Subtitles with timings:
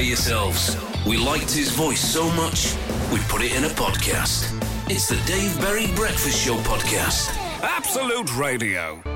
[0.00, 0.76] yourselves.
[1.06, 2.74] We liked his voice so much,
[3.12, 4.52] we put it in a podcast.
[4.90, 7.36] It's the Dave Berry Breakfast Show podcast.
[7.62, 9.15] Absolute Radio.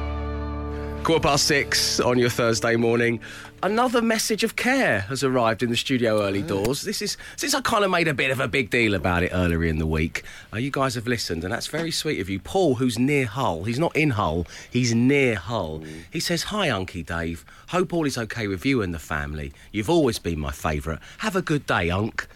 [1.02, 3.20] Quarter past six on your Thursday morning.
[3.62, 6.82] Another message of care has arrived in the studio early doors.
[6.82, 9.30] This is since I kind of made a bit of a big deal about it
[9.32, 10.22] earlier in the week.
[10.52, 12.38] Uh, you guys have listened, and that's very sweet of you.
[12.38, 15.82] Paul, who's near Hull, he's not in Hull, he's near Hull.
[16.12, 17.44] He says, "Hi, Unky Dave.
[17.68, 19.52] Hope all is okay with you and the family.
[19.72, 21.00] You've always been my favourite.
[21.18, 22.28] Have a good day, Unk."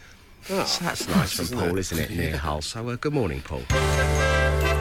[0.48, 2.10] So that's nice from Paul, isn't it?
[2.10, 2.62] Near Hull.
[2.62, 3.62] So uh, good morning, Paul.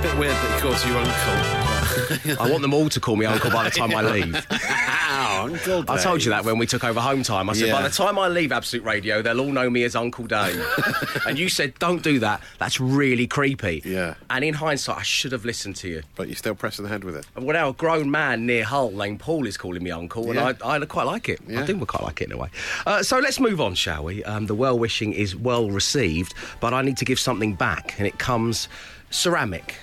[0.04, 2.40] Bit weird that he calls you uncle.
[2.44, 4.36] I want them all to call me Uncle by the time I leave.
[4.52, 7.50] Uncle I told you that when we took over home time.
[7.50, 10.26] I said, by the time I leave Absolute Radio, they'll all know me as Uncle
[10.26, 10.62] Dave.
[11.28, 12.42] and you said, don't do that.
[12.60, 13.82] That's really creepy.
[13.86, 14.16] Yeah.
[14.30, 16.04] And in hindsight, I should have listened to you.
[16.16, 17.26] But you're still pressing the ahead with it.
[17.36, 20.56] Well, now a grown man near Hull Lane Paul is calling me Uncle, and I,
[20.64, 21.40] I quite like it.
[21.48, 21.66] I Yeah.
[21.66, 22.50] think we quite like it in a way.
[22.86, 24.24] Uh, so let's move on, shall we?
[24.26, 28.08] Um, the well wishing is well received, but I need to give something back, and
[28.08, 28.68] it comes
[29.10, 29.76] ceramic.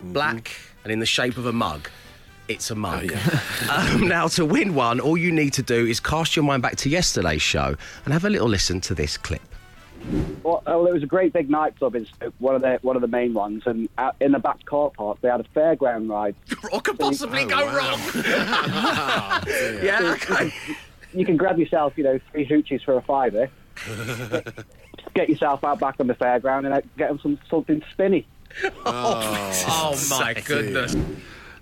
[0.00, 0.52] Black,
[0.84, 1.88] and in the shape of a mug.
[2.48, 3.12] It's a mug.
[3.14, 6.62] Oh, um, now, to win one, all you need to do is cast your mind
[6.62, 9.42] back to yesterday's show and have a little listen to this clip.
[10.42, 13.02] Well, well, it was a great big nightclub in Stoke, one of the one of
[13.02, 16.36] the main ones, and out in the back car park they had a fairground ride.
[16.70, 17.76] What could possibly Oh, go wow.
[17.76, 18.00] wrong?
[19.82, 20.54] yeah, okay.
[21.12, 23.50] You can grab yourself, you know, three hoochies for a fiver.
[25.14, 28.26] get yourself out back on the fairground and uh, get them some something spinny.
[28.86, 30.96] Oh my goodness.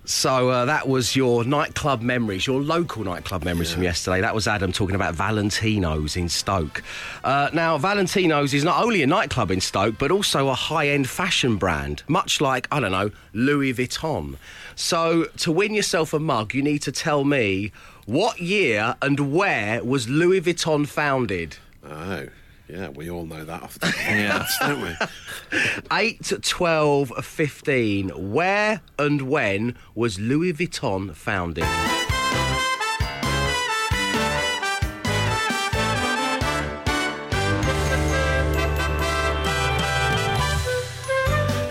[0.07, 4.21] So uh, that was your nightclub memories, your local nightclub memories from yesterday.
[4.21, 6.85] That was Adam talking about Valentino's in Stoke.
[7.25, 11.57] Uh, now, Valentino's is not only a nightclub in Stoke, but also a high-end fashion
[11.57, 14.37] brand, much like I don't know Louis Vuitton.
[14.77, 17.73] So to win yourself a mug, you need to tell me
[18.05, 21.57] what year and where was Louis Vuitton founded.
[21.85, 22.29] Oh,
[22.69, 25.89] yeah, we all know that off the of don't we?
[25.93, 28.33] 8, 12, 15.
[28.33, 31.65] Where and when was Louis Vuitton founded?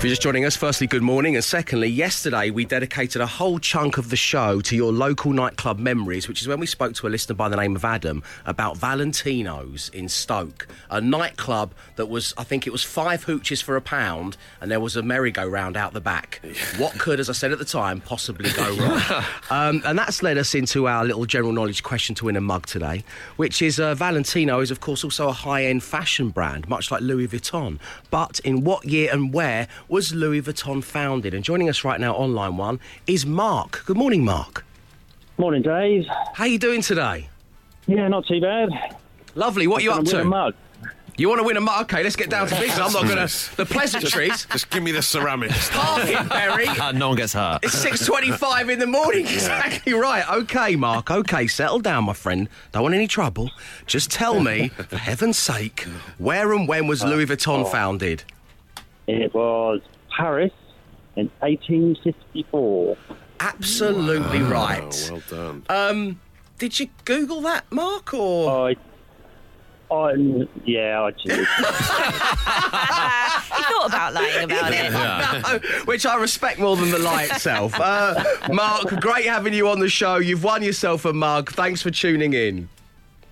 [0.05, 1.35] You're just joining us, firstly, good morning.
[1.35, 5.79] And secondly, yesterday we dedicated a whole chunk of the show to your local nightclub
[5.79, 8.77] memories, which is when we spoke to a listener by the name of Adam about
[8.77, 13.81] Valentino's in Stoke, a nightclub that was, I think it was five hooches for a
[13.81, 16.39] pound, and there was a merry-go-round out the back.
[16.77, 19.23] What could, as I said at the time, possibly go wrong?
[19.49, 22.65] um, and that's led us into our little general knowledge question to win a mug
[22.67, 23.03] today,
[23.37, 27.27] which is uh, Valentino is, of course, also a high-end fashion brand, much like Louis
[27.27, 27.79] Vuitton.
[28.11, 31.33] But in what year and where was Louis Vuitton founded?
[31.33, 33.81] And joining us right now on line one is Mark.
[33.85, 34.65] Good morning, Mark.
[35.37, 36.05] Morning, Dave.
[36.33, 37.29] How you doing today?
[37.87, 38.97] Yeah, not too bad.
[39.35, 39.67] Lovely.
[39.67, 40.55] What are you up Gonna win a mug.
[41.15, 41.83] You want to win a mug?
[41.83, 42.77] Okay, let's get down to business.
[42.77, 43.55] I'm not going to.
[43.55, 44.45] The pleasantries.
[44.51, 45.69] Just give me the ceramics.
[45.71, 46.67] Park it, Barry.
[46.93, 47.63] No one gets hurt.
[47.63, 49.21] It's six twenty-five in the morning.
[49.21, 50.29] Exactly right.
[50.29, 51.09] Okay, Mark.
[51.09, 52.49] Okay, settle down, my friend.
[52.73, 53.49] Don't want any trouble.
[53.85, 57.63] Just tell me, for heaven's sake, where and when was Louis Vuitton oh.
[57.63, 58.25] founded?
[59.07, 59.81] It was
[60.15, 60.51] Paris
[61.15, 62.97] in 1854.
[63.39, 65.09] Absolutely Oh, right.
[65.11, 65.63] well done.
[65.69, 66.19] Um,
[66.57, 68.69] did you Google that, Mark, or?
[68.69, 68.75] I,
[69.93, 70.13] I,
[70.65, 71.37] yeah, I did.
[71.37, 71.45] you
[73.63, 74.91] thought about lying about it.
[74.91, 77.73] No, which I respect more than the lie itself.
[77.79, 80.15] Uh, Mark, great having you on the show.
[80.17, 81.51] You've won yourself a mug.
[81.51, 82.67] Thanks for tuning in.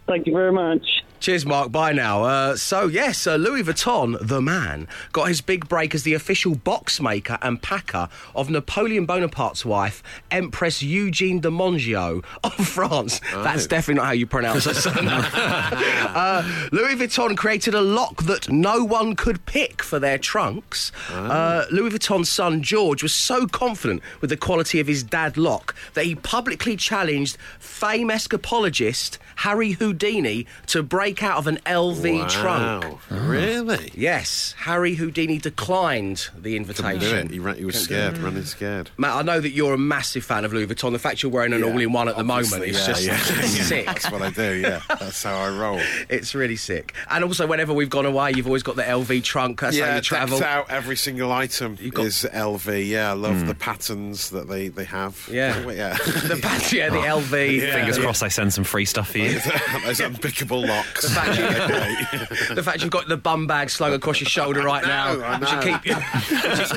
[0.07, 1.02] thank you very much.
[1.23, 1.71] Cheers, Mark.
[1.71, 2.25] Bye now.
[2.25, 6.53] Uh, so, yes, uh, Louis Vuitton, the man, got his big break as the official
[6.53, 13.21] box maker and packer of Napoleon Bonaparte's wife, Empress Eugene de Mongio of France.
[13.31, 15.07] That's definitely not how you pronounce surname.
[15.33, 20.91] uh, Louis Vuitton created a lock that no one could pick for their trunks.
[21.09, 25.73] Uh, Louis Vuitton's son, George, was so confident with the quality of his dad lock
[25.93, 32.85] that he publicly challenged fame escapologist Harry Houdini to break out of an LV trunk.
[32.85, 32.99] Wow.
[33.27, 33.91] Really?
[33.93, 37.27] Yes, Harry Houdini declined the Couldn't do invitation.
[37.27, 37.31] it.
[37.31, 38.89] He, ran, he was scared, running scared.
[38.97, 40.93] Matt, I know that you're a massive fan of Louis Vuitton.
[40.93, 43.63] The fact you're wearing an Yeah, all-in-one at the moment is yeah, just yeah, yeah.
[43.63, 43.85] sick.
[43.85, 44.81] That's what I do, yeah.
[44.87, 45.79] That's how I roll.
[46.09, 46.93] It's really sick.
[47.09, 49.61] And also, whenever we've gone away, you've always got the LV trunk.
[49.61, 50.39] That's how yeah, you travel.
[50.39, 52.87] decked out every single item got- is LV.
[52.87, 53.47] Yeah, I love hmm.
[53.47, 55.27] the patterns that they, they have.
[55.31, 55.59] Yeah.
[55.71, 55.93] yeah.
[55.97, 57.57] The patch, yeah, the LV.
[57.59, 57.73] Yeah.
[57.73, 58.03] Fingers Yeah.
[58.03, 59.33] crossed they send some free stuff for you.
[59.33, 61.02] Those unpickable locks.
[61.03, 64.85] The fact, you, the fact you've got the bum bag slung across your shoulder right
[64.85, 65.13] now.
[65.15, 65.45] know, I know.
[65.47, 66.01] Should keep your,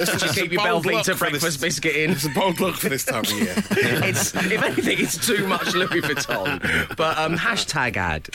[0.06, 2.10] should, should keep your Belvita breakfast this- biscuit in.
[2.16, 3.54] It's a bold look for this time of year.
[3.70, 6.96] It's, if anything, it's too much Louis Vuitton.
[6.96, 8.28] But um, hashtag ad.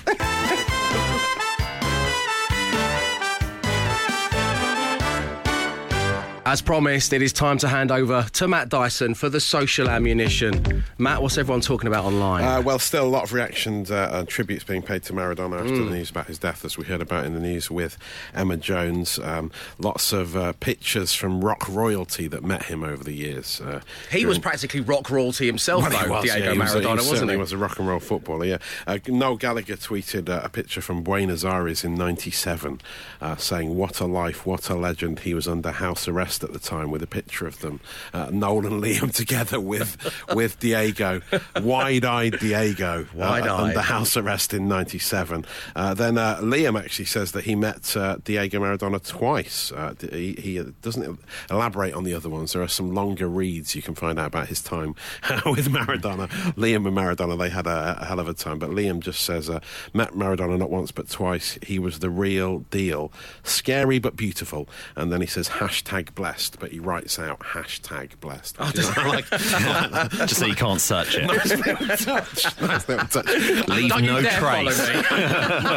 [6.44, 10.84] As promised, it is time to hand over to Matt Dyson for the social ammunition.
[10.98, 12.44] Matt, what's everyone talking about online?
[12.44, 15.78] Uh, well, still a lot of reactions uh, and tributes being paid to Maradona after
[15.86, 17.96] the news about his death, as we heard about in the news with
[18.34, 19.20] Emma Jones.
[19.20, 23.62] Um, lots of uh, pictures from rock royalty that met him over the years.
[23.62, 26.82] Uh, he was practically rock royalty himself, Well, though, was, Diego yeah, he was, Maradona,
[26.82, 27.40] he wasn't certainly he?
[27.40, 28.58] was a rock and roll footballer, yeah.
[28.88, 32.82] Uh, Noel Gallagher tweeted uh, a picture from Buenos Aires in 97
[33.22, 35.20] uh, saying, What a life, what a legend.
[35.20, 37.80] He was under house arrest at the time with a picture of them,
[38.14, 39.98] uh, Noel and Liam together with,
[40.34, 41.22] with Diego,
[41.62, 43.50] wide eyed Diego, uh, Wide-eyed.
[43.50, 45.46] under house arrest in 97.
[45.76, 49.72] Uh, then uh, Liam actually says that he met uh, Diego Maradona twice.
[49.72, 51.20] Uh, he, he doesn't
[51.50, 52.54] elaborate on the other ones.
[52.54, 54.90] There are some longer reads you can find out about his time
[55.46, 56.28] with Maradona.
[56.56, 58.60] Liam and Maradona, they had a, a hell of a time.
[58.60, 59.60] But Liam just says, uh,
[59.94, 61.58] met Maradona not once but twice.
[61.62, 63.12] He was the real deal.
[63.44, 64.68] Scary but beautiful.
[64.96, 66.60] And then he says, hashtag blessed.
[66.60, 68.60] But he writes out, hashtag blessed.
[68.60, 70.12] Which is- I like, like.
[70.12, 71.26] Just so you can't search it.
[71.26, 72.62] Nice little touch.
[72.62, 73.68] Nice little touch.
[73.68, 74.88] Leave no dare trace.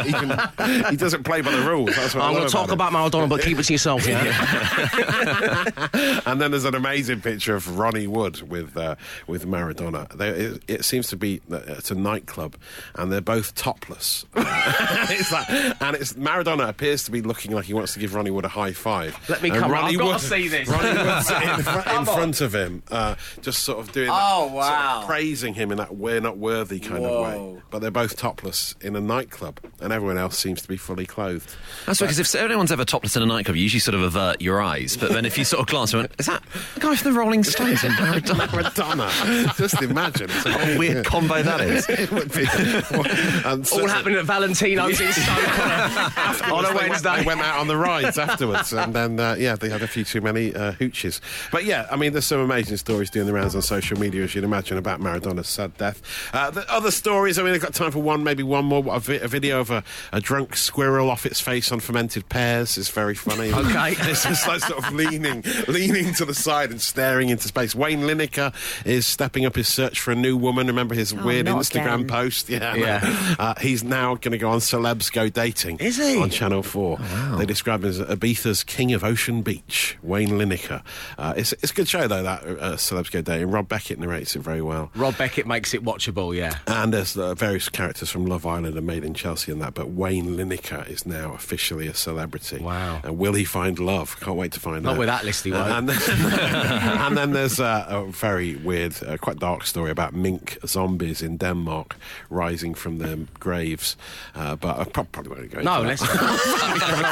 [0.05, 1.95] he, can, he doesn't play by the rules.
[1.95, 2.73] That's what I I'm going to talk him.
[2.73, 4.23] about Maradona, but keep it to yourself, yeah?
[6.25, 8.95] And then there's an amazing picture of Ronnie Wood with uh,
[9.27, 10.09] with Maradona.
[10.15, 12.55] They, it, it seems to be that it's a nightclub,
[12.95, 14.25] and they're both topless.
[14.35, 18.31] it's like, and it's Maradona appears to be looking like he wants to give Ronnie
[18.31, 19.17] Wood a high five.
[19.29, 20.67] Let me And come- Ronnie I've gotta Wood- see this.
[20.69, 24.09] Ronnie Wood's in, fr- in front of him, uh, just sort of doing.
[24.11, 27.61] Oh, that, sort of praising him in that we're not worthy kind of way.
[27.71, 31.53] But they're both topless in a nightclub, and everyone else seems to be fully clothed.
[31.85, 34.61] That's because if anyone's ever topless in a nightclub, you usually sort of avert your
[34.61, 34.95] eyes.
[34.97, 36.43] But then if you sort of glance, and went, is that
[36.75, 38.47] the guy from the Rolling Stones in Maradona?
[38.47, 39.57] Maradona.
[39.57, 40.29] Just imagine.
[40.29, 41.85] It's What a weird combo that is.
[41.89, 42.45] it would be.
[42.45, 47.15] And All certainly- happening at Valentino's in Stoke on a, on they went- Wednesday.
[47.19, 50.03] They went out on the rides afterwards, and then uh, yeah, they had a few
[50.03, 51.19] too many uh, hooches.
[51.51, 54.35] But yeah, I mean, there's some amazing stories doing the rounds on social media, as
[54.35, 56.01] you'd imagine, about Maradona's sad death.
[56.33, 58.83] Uh, the other stories, I mean, I've got time for one, maybe one more.
[58.93, 62.77] A, vi- a video of a, a drunk squirrel off its face on fermented pears
[62.77, 63.51] is very funny.
[63.65, 63.95] Okay.
[64.11, 67.73] it's just like sort of leaning, leaning to the side and staring into space.
[67.73, 68.53] Wayne Lineker
[68.85, 70.67] is stepping up his search for a new woman.
[70.67, 72.07] Remember his weird Instagram again.
[72.07, 72.49] post?
[72.49, 72.85] Yeah, I know.
[72.85, 73.35] Yeah.
[73.39, 75.77] Uh, he's now going to go on Celebs Go Dating.
[75.79, 76.21] Is he?
[76.21, 76.97] On Channel 4.
[77.37, 80.81] They describe him as Ibiza's King of Ocean Beach, Wayne Lineker.
[81.17, 83.51] Uh, it's, it's a good show, though, that uh, Celebs Go Dating.
[83.51, 84.89] Rob Beckett narrates it very well.
[84.95, 86.57] Rob Beckett makes it watchable, yeah.
[86.67, 89.89] And there's uh, various characters from Love Island and Made in Chelsea and that, but
[89.89, 92.59] Wayne Lineker is now officially a celebrity.
[92.59, 93.01] Wow.
[93.03, 94.19] And will he find love?
[94.19, 94.99] Can't wait to find Not out.
[94.99, 95.69] with that list he won't.
[95.71, 96.31] and, then,
[97.01, 101.37] and then there's uh, a very weird, uh, quite dark story about mink zombies in
[101.37, 101.95] Denmark
[102.29, 103.97] rising from their graves.
[104.35, 105.99] Uh, but I probably won't go into No, that.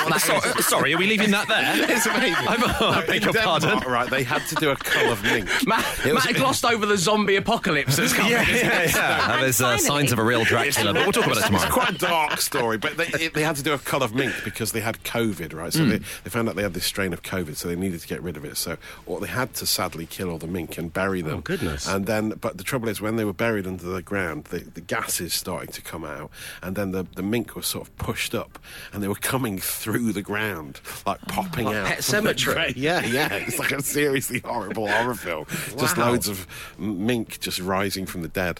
[0.09, 0.23] let's.
[0.23, 1.63] sorry, sorry, are we leaving that there?
[1.93, 2.47] It's amazing.
[2.47, 2.61] I'm-
[2.93, 3.91] I beg your Denmark, pardon.
[3.91, 5.47] Right, they had to do a cull of mink.
[5.67, 8.31] Matt, It was- glossed over the zombie apocalypse that's coming.
[8.33, 9.41] Yeah, yeah, yeah.
[9.41, 9.83] There's uh, finally.
[9.87, 11.65] signs of a real Dracula, but we'll talk about it tomorrow.
[11.65, 14.13] It's quite a dark story, but they, it, they had to do a cull of
[14.15, 15.71] mink because they had COVID, right?
[15.71, 18.07] So they, they found out they had this strain of COVID, so they needed to
[18.07, 18.57] get rid of it.
[18.57, 21.35] So, or they had to sadly kill all the mink and bury them.
[21.37, 21.87] Oh, goodness.
[21.87, 24.81] And then, but the trouble is, when they were buried under the ground, the, the
[24.81, 26.31] gases started to come out,
[26.61, 28.57] and then the, the mink was sort of pushed up,
[28.91, 31.87] and they were coming through the ground, like popping Like out.
[31.87, 32.53] Pet from the Sematary.
[32.53, 33.33] gra- Yeah, yeah.
[33.33, 35.45] It's like a seriously horrible horror film.
[35.77, 36.45] Just loads of
[36.77, 38.59] mink just rising from the dead.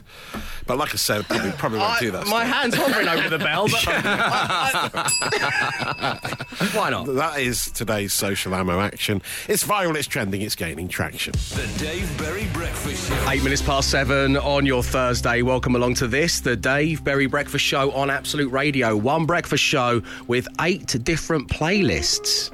[0.66, 2.28] But like I said, probably, probably won't do that.
[2.28, 2.56] my stuff.
[2.56, 3.84] hand's hovering over the bell, but
[6.74, 7.08] why not?
[7.08, 9.22] That is today's social ammo action.
[9.50, 11.34] It's viral, it's trending, it's gaining traction.
[11.34, 13.30] The Dave Berry Breakfast Show.
[13.30, 15.42] Eight minutes past seven on your Thursday.
[15.42, 18.96] Welcome along to this, the Dave Berry Breakfast Show on Absolute Radio.
[18.96, 22.50] One breakfast show with eight different playlists.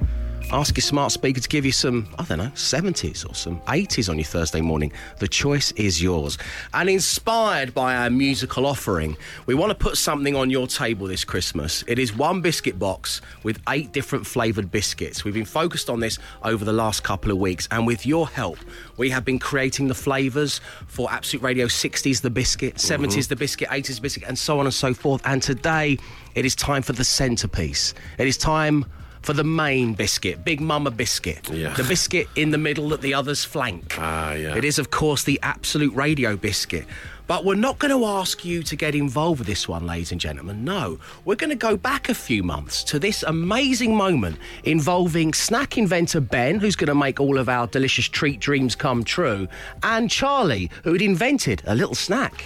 [0.52, 4.10] Ask your smart speaker to give you some, I don't know, 70s or some 80s
[4.10, 4.92] on your Thursday morning.
[5.20, 6.40] The choice is yours.
[6.74, 9.16] And inspired by our musical offering,
[9.46, 11.84] we want to put something on your table this Christmas.
[11.88, 15.24] It is one biscuit box with eight different flavoured biscuits.
[15.24, 18.58] We've been focused on this over the last couple of weeks, and with your help,
[18.98, 23.04] we have been creating the flavours for Absolute Radio 60s the biscuit, mm-hmm.
[23.06, 25.22] 70s the biscuit, 80s the biscuit, and so on and so forth.
[25.26, 26.00] And today,
[26.34, 27.94] it is time for the centrepiece.
[28.18, 28.86] It is time
[29.30, 31.52] for the main biscuit, Big Mama biscuit.
[31.52, 31.76] Yeah.
[31.76, 33.94] The biscuit in the middle that the others flank.
[34.00, 34.56] Ah, yeah.
[34.56, 36.88] It is, of course, the Absolute Radio biscuit.
[37.28, 40.20] But we're not going to ask you to get involved with this one, ladies and
[40.20, 40.66] gentlemen.
[40.66, 45.78] No, we're going to go back a few months to this amazing moment involving snack
[45.78, 49.48] inventor Ben, who's going to make all of our delicious treat dreams come true,
[49.84, 52.46] and Charlie, who had invented a little snack.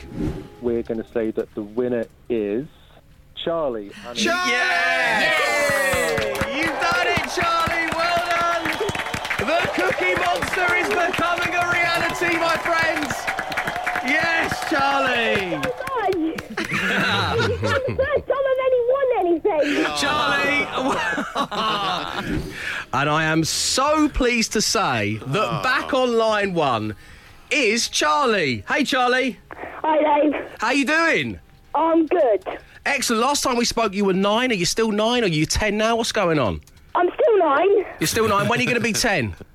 [0.62, 2.68] we're going to say that the winner is
[3.36, 3.94] Charlie.
[4.06, 5.98] And Yeah!
[5.98, 6.03] You've
[7.24, 7.88] done, Charlie.
[7.96, 8.63] Well done.
[9.39, 13.13] The Cookie Monster is becoming a reality, my friends.
[14.06, 15.62] Yes, Charlie.
[19.98, 20.68] Charlie!
[22.94, 25.63] and I am so pleased to say that oh.
[25.63, 26.96] back on line one
[27.50, 28.63] is Charlie.
[28.68, 29.39] Hey, Charlie.
[29.51, 30.36] Hi, Dave.
[30.60, 31.39] How you doing?
[31.75, 32.44] I'm good.
[32.86, 33.22] Excellent.
[33.22, 34.51] Last time we spoke, you were nine.
[34.51, 35.24] Are you still nine?
[35.24, 35.96] Are you ten now?
[35.96, 36.62] What's going on?
[36.96, 37.86] I'm still nine.
[38.00, 38.48] You're still nine.
[38.48, 39.36] When are you going to be ten?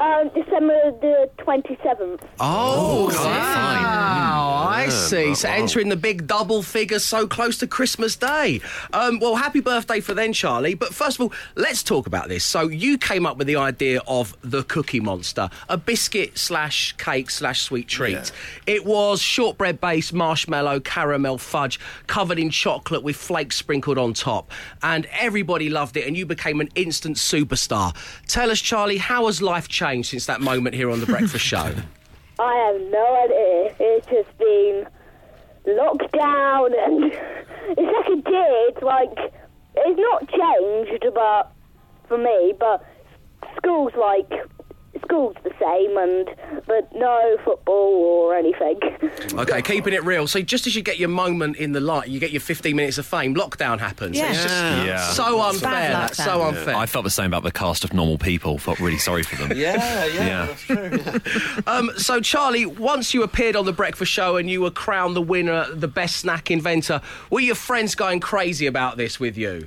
[0.00, 2.20] Um, December the 27th.
[2.40, 3.26] Oh, fine.
[3.26, 4.66] wow.
[4.68, 5.36] I see.
[5.36, 8.60] So entering the big double figure so close to Christmas Day.
[8.92, 10.74] Um, well, happy birthday for then, Charlie.
[10.74, 12.44] But first of all, let's talk about this.
[12.44, 17.30] So you came up with the idea of the Cookie Monster, a biscuit slash cake
[17.30, 18.32] slash sweet treat.
[18.66, 24.50] It was shortbread based marshmallow, caramel fudge, covered in chocolate with flakes sprinkled on top.
[24.82, 27.94] And everybody loved it, and you became an instant superstar.
[28.26, 31.58] Tell us, Charlie, how has life changed since that moment here on The Breakfast Show?
[32.38, 33.76] I have no idea.
[33.78, 34.86] It has been
[35.76, 37.04] locked down and
[37.68, 38.68] it's like a.
[38.68, 39.32] It's like,
[39.76, 41.52] it's not changed, but
[42.08, 42.82] for me, but
[43.58, 44.32] school's like,
[45.02, 47.74] school's the same and, but no football
[48.04, 48.80] or anything.
[49.34, 50.26] Okay, keeping it real.
[50.28, 52.98] So just as you get your moment in the light, you get your 15 minutes
[52.98, 54.16] of fame, lockdown happens.
[54.16, 54.30] Yeah.
[54.30, 54.54] It's just
[54.86, 55.08] Yeah.
[55.10, 55.70] so unfair.
[55.70, 56.48] Bad luck, That's so that.
[56.58, 56.76] unfair.
[56.76, 58.58] I felt the same about the cast of Normal People.
[58.58, 59.52] Felt really sorry for them.
[59.58, 60.46] Yeah, yeah, Yeah.
[60.46, 60.90] that's true.
[61.04, 61.62] yeah.
[61.66, 65.22] Um, so, Charlie, once you appeared on the Breakfast Show and you were crowned the
[65.22, 69.66] winner, the best snack inventor, were your friends going crazy about this with you?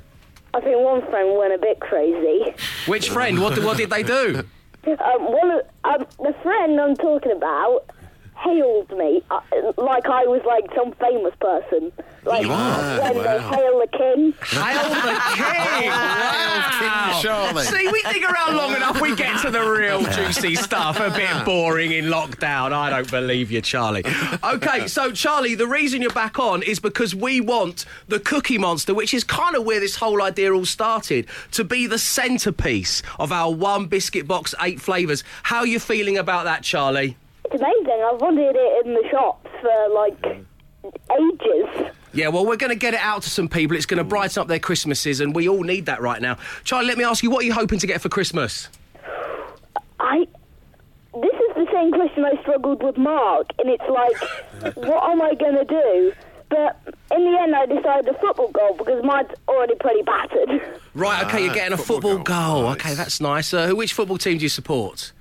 [0.53, 2.53] I think one friend went a bit crazy.
[2.85, 3.39] Which friend?
[3.41, 4.43] What, what did they do?
[4.87, 7.89] Um, one of, um, the friend I'm talking about
[8.37, 9.39] hailed me uh,
[9.77, 11.91] like I was like some famous person.
[12.23, 14.33] Like when they hail the king.
[14.41, 15.91] Hail the king!
[16.77, 17.19] Wow.
[17.21, 17.63] Charlie.
[17.63, 20.99] See, we dig around long enough, we get to the real juicy stuff.
[20.99, 22.71] A bit boring in lockdown.
[22.71, 24.03] I don't believe you, Charlie.
[24.43, 28.93] Okay, so Charlie, the reason you're back on is because we want the Cookie Monster,
[28.93, 33.31] which is kind of where this whole idea all started, to be the centrepiece of
[33.31, 35.23] our one biscuit box, eight flavours.
[35.43, 37.17] How are you feeling about that, Charlie?
[37.51, 38.03] It's amazing.
[38.11, 40.43] I've wanted it in the shops for like
[41.17, 41.91] ages.
[42.13, 43.75] Yeah, well, we're going to get it out to some people.
[43.77, 46.37] It's going to brighten up their Christmases, and we all need that right now.
[46.63, 48.69] Charlie, let me ask you, what are you hoping to get for Christmas?
[49.99, 50.27] I.
[51.13, 55.33] This is the same question I struggled with Mark, and it's like, what am I
[55.35, 56.13] going to do?
[56.49, 56.79] But
[57.15, 60.61] in the end, I decided a football goal because mine's already pretty battered.
[60.93, 62.61] Right, okay, you're Ah, getting a football football goal.
[62.61, 62.63] goal.
[62.69, 62.75] Nice.
[62.79, 63.53] Okay, that's nice.
[63.53, 65.11] Uh, which football team do you support?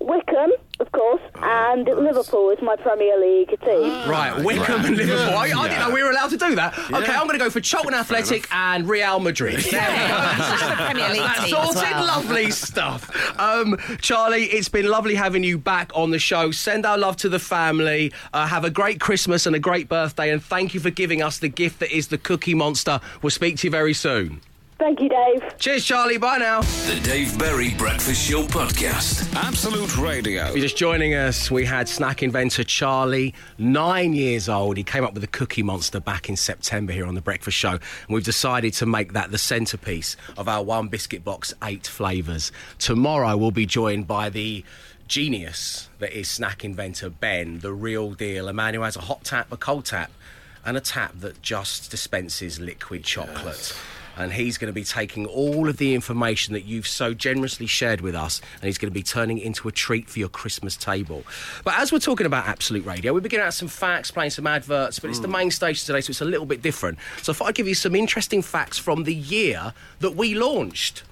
[0.00, 0.52] Wycombe,
[0.84, 4.08] of course, and Liverpool is my Premier League team.
[4.08, 5.34] Right, Wycombe and Liverpool.
[5.34, 6.78] I, I didn't know we were allowed to do that.
[6.78, 9.60] Okay, I'm going to go for Cheltenham Athletic and Real Madrid.
[9.60, 10.34] There we go.
[10.36, 11.92] Just the Premier League That's team as sorted.
[11.92, 12.06] well.
[12.06, 13.40] Lovely stuff.
[13.40, 16.50] Um, Charlie, it's been lovely having you back on the show.
[16.50, 18.12] Send our love to the family.
[18.34, 20.30] Uh, have a great Christmas and a great birthday.
[20.30, 23.00] And thank you for giving us the gift that is the Cookie Monster.
[23.22, 24.42] We'll speak to you very soon.
[24.76, 25.56] Thank you, Dave.
[25.58, 26.18] Cheers, Charlie.
[26.18, 26.60] Bye now.
[26.60, 29.32] The Dave Berry Breakfast Show Podcast.
[29.36, 30.46] Absolute Radio.
[30.46, 34.76] If you're just joining us, we had snack inventor Charlie, nine years old.
[34.76, 37.70] He came up with the Cookie Monster back in September here on The Breakfast Show.
[37.70, 42.50] And we've decided to make that the centrepiece of our one biscuit box, eight flavours.
[42.80, 44.64] Tomorrow, we'll be joined by the
[45.06, 49.22] genius that is snack inventor Ben, the real deal, a man who has a hot
[49.22, 50.10] tap, a cold tap,
[50.64, 53.78] and a tap that just dispenses liquid chocolate.
[54.16, 58.00] And he's going to be taking all of the information that you've so generously shared
[58.00, 60.76] with us, and he's going to be turning it into a treat for your Christmas
[60.76, 61.24] table.
[61.64, 64.98] But as we're talking about Absolute Radio, we're beginning out some facts, playing some adverts,
[64.98, 65.38] but it's the mm.
[65.38, 66.98] main station today, so it's a little bit different.
[67.22, 71.02] So if I give you some interesting facts from the year that we launched.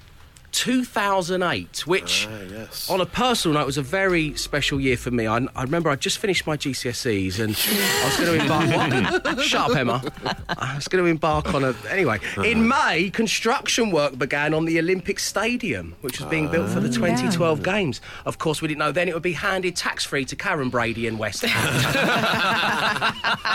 [0.52, 2.88] 2008, which, yes.
[2.88, 5.26] on a personal note, was a very special year for me.
[5.26, 9.24] I, I remember I just finished my GCSEs and I was going to embark.
[9.24, 9.40] What?
[9.44, 10.02] Shut up, Emma.
[10.48, 11.74] I was going to embark on a.
[11.90, 16.80] Anyway, in May, construction work began on the Olympic Stadium, which was being built for
[16.80, 18.00] the 2012 Games.
[18.26, 21.06] Of course, we didn't know then it would be handed tax free to Karren Brady
[21.06, 23.12] and West Ham.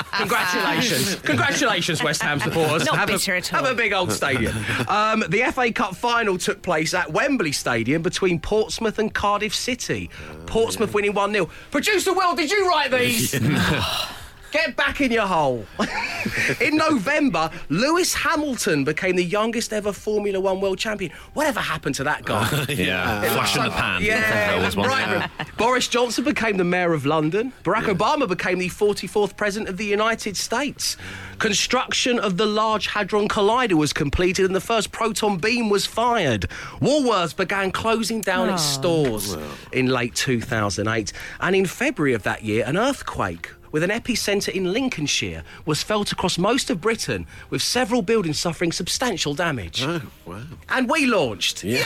[0.17, 1.15] Congratulations.
[1.15, 2.85] Congratulations, West Ham supporters.
[2.85, 3.63] Not have, bitter a, at all.
[3.63, 4.55] have a big old stadium.
[4.87, 10.09] Um, the FA Cup final took place at Wembley Stadium between Portsmouth and Cardiff City.
[10.45, 11.49] Portsmouth winning 1 0.
[11.71, 13.39] Producer Will, did you write these?
[14.51, 15.65] Get back in your hole.
[16.61, 21.11] in November, Lewis Hamilton became the youngest ever Formula One world champion.
[21.33, 22.47] Whatever happened to that guy?
[22.77, 24.01] Yeah, flash in was the pan.
[24.01, 25.29] Yeah, right.
[25.57, 27.51] Boris Johnson became the mayor of London.
[27.63, 30.95] Barack Obama became the 44th president of the United States.
[31.39, 36.47] Construction of the Large Hadron Collider was completed and the first proton beam was fired.
[36.81, 38.79] Woolworths began closing down its oh.
[38.79, 39.37] stores
[39.71, 41.13] in late 2008.
[41.39, 46.11] And in February of that year, an earthquake with an epicentre in Lincolnshire was felt
[46.11, 49.83] across most of Britain, with several buildings suffering substantial damage.
[49.83, 50.41] Oh, wow.
[50.69, 51.63] And we launched.
[51.63, 51.83] Yeah.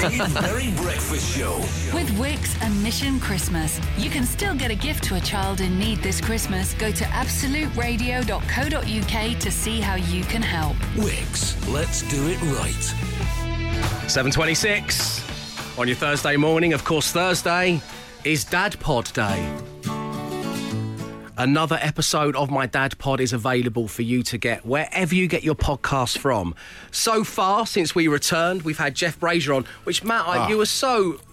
[0.00, 1.56] Dave Berry Breakfast Show.
[1.94, 5.78] With Wix and Mission Christmas, you can still get a gift to a child in
[5.78, 6.74] need this Christmas.
[6.74, 10.76] Go to absoluteradio.co.uk to see how you can help.
[10.96, 12.94] Wix, let's do it right.
[14.06, 16.72] 7.26 on your Thursday morning.
[16.72, 17.80] Of course, Thursday
[18.24, 19.56] is Dad Pod Day.
[21.40, 25.42] Another episode of my Dad Pod is available for you to get wherever you get
[25.42, 26.54] your podcasts from.
[26.90, 30.48] So far, since we returned, we've had Jeff Brazier on, which, Matt, I, Ah.
[30.48, 31.29] you were so I was taken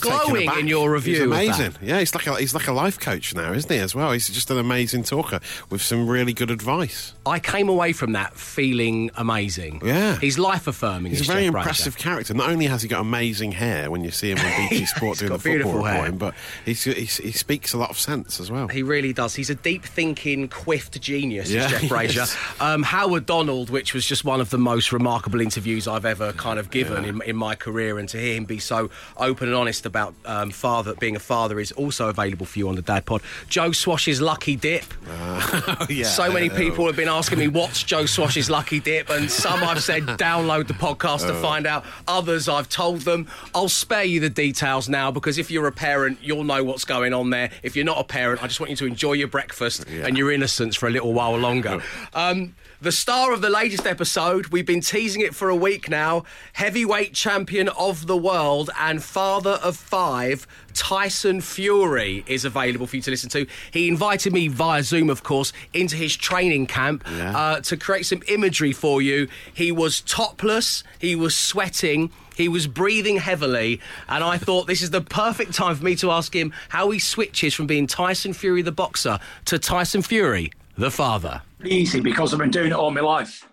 [0.00, 1.24] glowing in your review.
[1.24, 1.74] Amazing.
[1.82, 3.78] Yeah, he's like a, he's like a life coach now, isn't he?
[3.78, 7.14] As well, he's just an amazing talker with some really good advice.
[7.26, 9.80] I came away from that feeling amazing.
[9.84, 10.18] Yeah.
[10.18, 11.12] He's life affirming.
[11.12, 12.34] He's a very impressive character.
[12.34, 15.32] Not only has he got amazing hair when you see him on BT Sport doing
[15.32, 15.94] the football hair.
[15.94, 18.68] reporting, but he's, he's, he speaks a lot of sense as well.
[18.68, 19.34] He really does.
[19.34, 22.26] He's a deep thinking, quiffed genius, Yeah, Jeff Brazier.
[22.60, 26.58] Um, Howard Donald, which was just one of the most remarkable interviews I've ever kind
[26.58, 29.73] of given in, in my career, and to hear him be so open and honest
[29.86, 33.22] about um, father being a father is also available for you on the Dad Pod.
[33.48, 34.84] Joe Swash's Lucky Dip.
[35.08, 36.04] Oh, yeah.
[36.04, 39.82] So many people have been asking me what's Joe Swash's Lucky Dip, and some I've
[39.82, 41.28] said download the podcast Oh.
[41.28, 41.84] to find out.
[42.08, 46.18] Others I've told them I'll spare you the details now because if you're a parent,
[46.22, 47.50] you'll know what's going on there.
[47.62, 50.30] If you're not a parent, I just want you to enjoy your breakfast and your
[50.32, 51.82] innocence for a little while longer.
[52.14, 52.54] Um,
[52.84, 57.14] the star of the latest episode, we've been teasing it for a week now, heavyweight
[57.14, 63.10] champion of the world and father of five, Tyson Fury, is available for you to
[63.10, 63.46] listen to.
[63.70, 67.34] He invited me via Zoom, of course, into his training camp Yeah.
[67.36, 69.28] uh, to create some imagery for you.
[69.54, 72.10] He was topless, he was sweating.
[72.36, 76.10] He was breathing heavily, and I thought this is the perfect time for me to
[76.10, 80.90] ask him how he switches from being Tyson Fury the boxer to Tyson Fury the
[80.90, 81.42] father.
[81.64, 83.48] easy because I've been doing it all my life.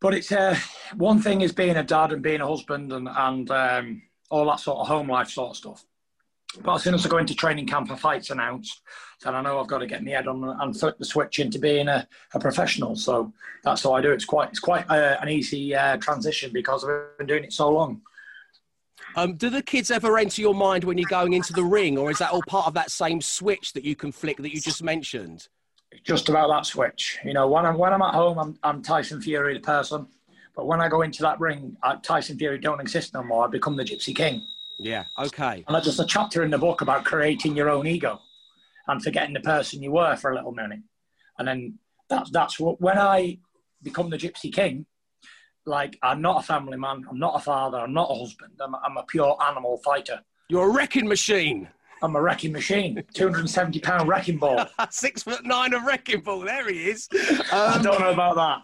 [0.00, 0.56] But it's uh,
[0.96, 4.60] one thing is being a dad and being a husband and, and um, all that
[4.60, 5.84] sort of home life sort of stuff.
[6.62, 8.82] But as soon as I go into training camp and fights announced,
[9.24, 11.58] then I know I've got to get my head on and flip the switch into
[11.58, 12.94] being a, a professional.
[12.96, 13.32] So
[13.64, 14.16] that's how I do it.
[14.16, 17.70] It's quite it's quite uh, an easy uh, transition because I've been doing it so
[17.70, 18.02] long.
[19.16, 22.10] Um, do the kids ever enter your mind when you're going into the ring, or
[22.10, 24.82] is that all part of that same switch that you can flick that you just
[24.82, 25.48] mentioned?
[26.02, 27.18] Just about that switch.
[27.24, 30.06] You know, when I'm when I'm at home, I'm, I'm Tyson Fury the person,
[30.56, 33.44] but when I go into that ring, I, Tyson Fury don't exist no more.
[33.44, 34.42] I become the Gypsy King,
[34.78, 35.64] Yeah, okay.
[35.66, 38.20] and that's just a chapter in the book about creating your own ego
[38.88, 40.80] and forgetting the person you were for a little minute,
[41.38, 41.78] and then
[42.08, 43.38] that's that's what when I
[43.82, 44.86] become the Gypsy King.
[45.66, 47.06] Like I'm not a family man.
[47.08, 47.78] I'm not a father.
[47.78, 48.52] I'm not a husband.
[48.60, 50.20] I'm, I'm a pure animal fighter.
[50.50, 51.68] You're a wrecking machine.
[52.04, 53.02] I'm a wrecking machine.
[53.14, 54.66] 270 pound wrecking ball.
[54.90, 56.40] Six foot nine of wrecking ball.
[56.40, 57.08] There he is.
[57.50, 58.62] I Um, don't know about that.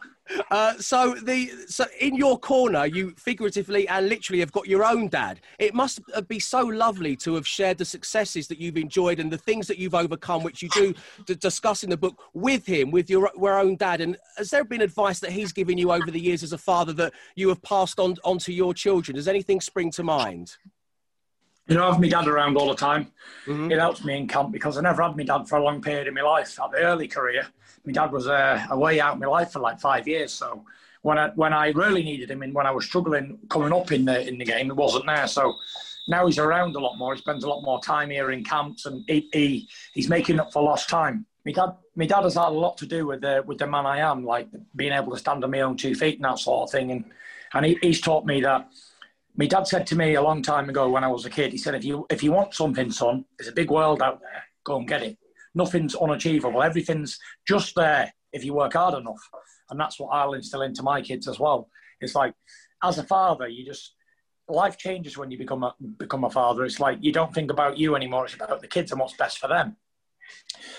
[0.52, 5.08] Uh, so the so in your corner, you figuratively and literally have got your own
[5.08, 5.40] dad.
[5.58, 9.38] It must be so lovely to have shared the successes that you've enjoyed and the
[9.38, 10.94] things that you've overcome, which you do
[11.34, 14.00] discuss in the book with him, with your, your own dad.
[14.00, 16.92] And has there been advice that he's given you over the years as a father
[16.92, 19.16] that you have passed on onto your children?
[19.16, 20.56] Does anything spring to mind?
[21.70, 23.12] You know, I have my dad around all the time.
[23.70, 26.08] It helps me in camp because I never had my dad for a long period
[26.08, 26.58] in my life.
[26.58, 27.46] At the early career,
[27.84, 30.32] my dad was uh, away out of my life for like five years.
[30.32, 30.64] So
[31.02, 34.04] when I when I really needed him and when I was struggling coming up in
[34.04, 35.28] the in the game, he wasn't there.
[35.28, 35.54] So
[36.08, 37.14] now he's around a lot more.
[37.14, 40.52] He spends a lot more time here in camps, and he, he he's making up
[40.52, 41.24] for lost time.
[41.46, 43.86] My dad, my dad has had a lot to do with the with the man
[43.86, 46.64] I am, like being able to stand on my own two feet and that sort
[46.64, 46.90] of thing.
[46.90, 47.04] And
[47.54, 48.68] and he, he's taught me that
[49.40, 51.56] my dad said to me a long time ago when I was a kid, he
[51.56, 54.44] said, if you if you want something, son, there's a big world out there.
[54.64, 55.16] Go and get it.
[55.54, 56.62] Nothing's unachievable.
[56.62, 59.22] Everything's just there if you work hard enough.
[59.70, 61.70] And that's what I'll instill into my kids as well.
[62.02, 62.34] It's like,
[62.84, 63.94] as a father, you just
[64.46, 66.66] life changes when you become a become a father.
[66.66, 68.26] It's like you don't think about you anymore.
[68.26, 69.74] It's about the kids and what's best for them.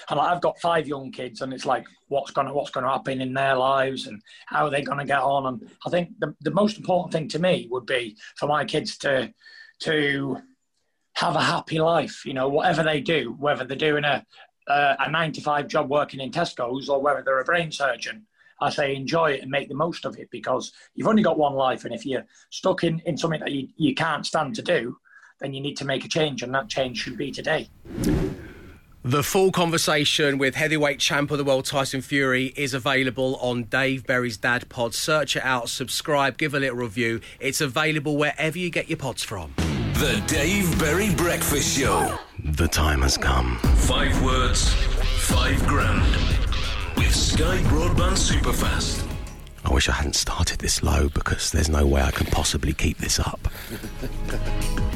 [0.09, 3.33] And I've got five young kids, and it's like what's gonna what's gonna happen in
[3.33, 5.45] their lives and how are they gonna get on.
[5.47, 8.97] And I think the, the most important thing to me would be for my kids
[8.99, 9.33] to
[9.79, 10.37] to
[11.13, 12.25] have a happy life.
[12.25, 14.25] You know, whatever they do, whether they're doing a
[14.67, 18.25] a, a nine to five job working in Tesco's or whether they're a brain surgeon.
[18.61, 21.53] I say enjoy it and make the most of it because you've only got one
[21.53, 24.97] life, and if you're stuck in, in something that you, you can't stand to do,
[25.39, 27.67] then you need to make a change, and that change should be today.
[29.03, 34.05] The full conversation with heavyweight champ of the world Tyson Fury is available on Dave
[34.05, 34.93] Berry's Dad Pod.
[34.93, 37.19] Search it out, subscribe, give a little review.
[37.39, 39.55] It's available wherever you get your pods from.
[39.95, 42.15] The Dave Berry Breakfast Show.
[42.43, 43.57] The time has come.
[43.77, 46.05] Five words, five grand.
[46.95, 49.03] With Sky Broadband Superfast.
[49.65, 52.99] I wish I hadn't started this low because there's no way I can possibly keep
[52.99, 53.47] this up.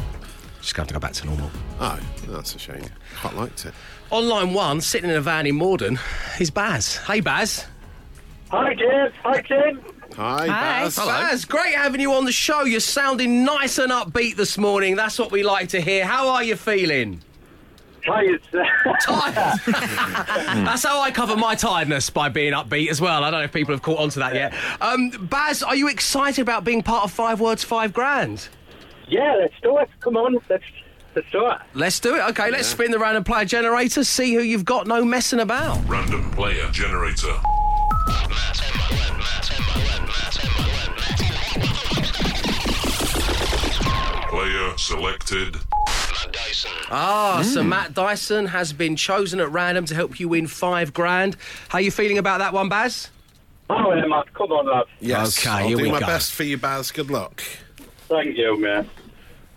[0.65, 1.51] Just going to go back to normal.
[1.79, 2.85] Oh, that's a shame.
[3.21, 3.73] Quite liked it.
[4.11, 5.99] On line one, sitting in a van in Morden,
[6.39, 6.97] is Baz.
[6.97, 7.65] Hey, Baz.
[8.51, 9.11] Hi, Jeff.
[9.23, 9.81] Hi, Tim.
[10.15, 10.95] Hi, Baz.
[10.95, 11.07] Hello.
[11.11, 12.63] Baz, great having you on the show.
[12.63, 14.95] You're sounding nice and upbeat this morning.
[14.95, 16.05] That's what we like to hear.
[16.05, 17.21] How are you feeling?
[18.05, 18.41] Tired.
[19.01, 19.59] Tired.
[19.65, 23.23] That's how I cover my tiredness by being upbeat as well.
[23.23, 24.53] I don't know if people have caught on to that yet.
[24.79, 28.47] Um, Baz, are you excited about being part of Five Words, Five Grand?
[29.07, 29.89] yeah, let's do it.
[29.99, 30.63] Come on, let's
[31.15, 31.57] let's do it.
[31.73, 32.21] Let's do it.
[32.31, 34.87] Okay, let's spin the random player generator, see who you've got.
[34.87, 35.77] No messing about.
[35.87, 37.33] Random player generator.
[44.29, 45.55] Player selected.
[45.55, 46.71] Matt Dyson.
[46.89, 51.37] Ah, so Matt Dyson has been chosen at random to help you win five grand.
[51.69, 53.09] How are you feeling about that one, Baz?
[53.69, 54.85] Oh, yeah, Matt, come on, lad.
[54.99, 56.05] Yes, Okay, I'll here do we my go.
[56.05, 56.91] best for you, Baz.
[56.91, 57.43] Good luck.
[58.07, 58.89] Thank you, man.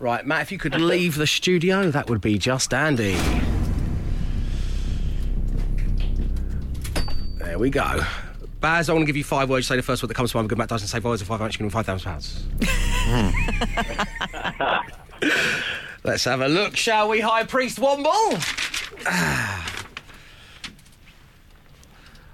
[0.00, 3.16] Right, Matt, if you could leave the studio, that would be just dandy.
[7.38, 8.00] There we go.
[8.60, 9.66] Baz, I want to give you five words.
[9.66, 10.48] Say the first word that comes to mind.
[10.48, 12.46] Good Matt Dyson, say five words of five hundred, you can win five thousand pounds.
[16.04, 18.06] Let's have a look, shall we, High Priest Womble?
[19.04, 19.84] Ah.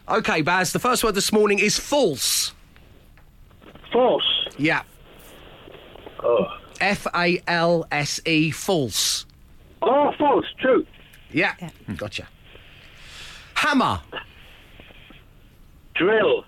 [0.18, 2.52] okay, Baz, the first word this morning is false.
[3.90, 4.48] False.
[4.58, 4.82] Yeah.
[6.22, 6.46] Oh.
[6.84, 9.24] F A L S E, false.
[9.80, 10.44] Oh, false.
[10.60, 10.86] true.
[11.32, 11.54] Yeah.
[11.96, 12.28] Gotcha.
[13.54, 14.00] Hammer.
[15.94, 16.44] Drill.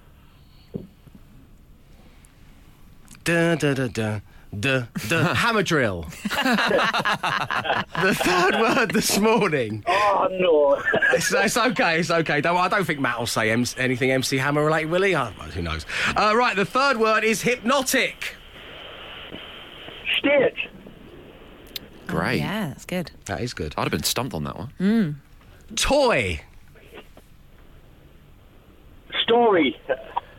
[3.24, 4.20] Da da da da.
[4.58, 6.02] Da, da, hammer drill.
[6.22, 9.84] the third word this morning.
[9.86, 10.82] Oh, no.
[11.12, 12.40] It's, it's okay, it's okay.
[12.40, 15.14] Don't, I don't think Matt will say M- anything MC Hammer related, will he?
[15.14, 15.84] Uh, who knows?
[16.16, 18.36] Uh, right, the third word is hypnotic.
[20.26, 20.70] State.
[22.06, 22.38] Great.
[22.38, 23.10] Yeah, that's good.
[23.26, 23.74] That is good.
[23.76, 24.72] I'd have been stumped on that one.
[24.78, 25.14] Mm.
[25.76, 26.40] Toy.
[29.22, 29.76] Story.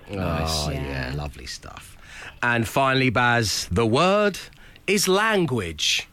[0.10, 0.69] Oh, yeah.
[0.71, 1.13] yeah.
[1.15, 1.97] lovely stuff.
[2.41, 4.39] And finally, Baz, the word
[4.86, 6.08] is language.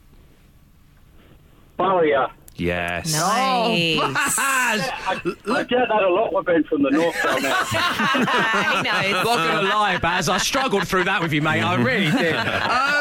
[1.77, 2.29] Barrier.
[2.57, 3.13] Yes.
[3.13, 3.99] Nice.
[3.99, 4.89] Baz!
[4.91, 6.33] I, I get that a lot.
[6.35, 7.55] We've been from the north down there.
[9.03, 9.25] he knows.
[9.25, 10.29] Not gonna lie, Baz.
[10.29, 11.63] I struggled through that with you, mate.
[11.63, 12.35] I really did.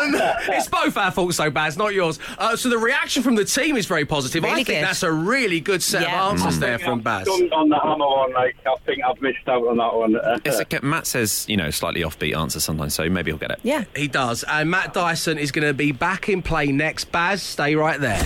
[0.04, 0.16] Um,
[0.50, 2.20] it's both our faults, though, Baz, not yours.
[2.38, 4.44] Uh, so the reaction from the team is very positive.
[4.44, 4.84] Really I think good.
[4.84, 6.26] that's a really good set Yeah.
[6.28, 6.60] of answers Mm.
[6.60, 7.26] there from Baz.
[7.26, 10.16] Done on the hammer one, like, I think I've missed out on that one.
[10.46, 10.80] It's okay.
[10.84, 13.60] Matt says, you know, slightly offbeat answers sometimes, so maybe he'll get it.
[13.64, 13.86] Yeah.
[13.96, 14.44] He does.
[14.44, 17.06] And Matt Dyson is going to be back in play next.
[17.12, 18.22] Baz, stay right there.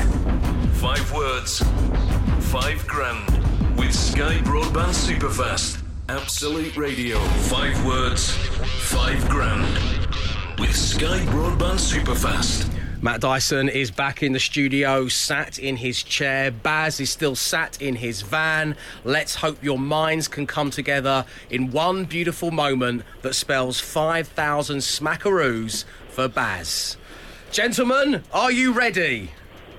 [0.88, 1.60] Five words,
[2.50, 3.78] five grand.
[3.78, 5.84] With Sky Broadband Superfast.
[6.08, 7.20] Absolute Radio.
[7.50, 9.68] Five words, five grand.
[10.58, 12.74] With Sky Broadband Superfast.
[13.02, 16.52] Matt Dyson is back in the studio, sat in his chair.
[16.52, 18.78] Baz is still sat in his van.
[19.04, 25.84] Let's hope your minds can come together in one beautiful moment that spells 5,000 smackaroos
[26.08, 26.96] for Baz.
[27.52, 29.32] Gentlemen, are you ready?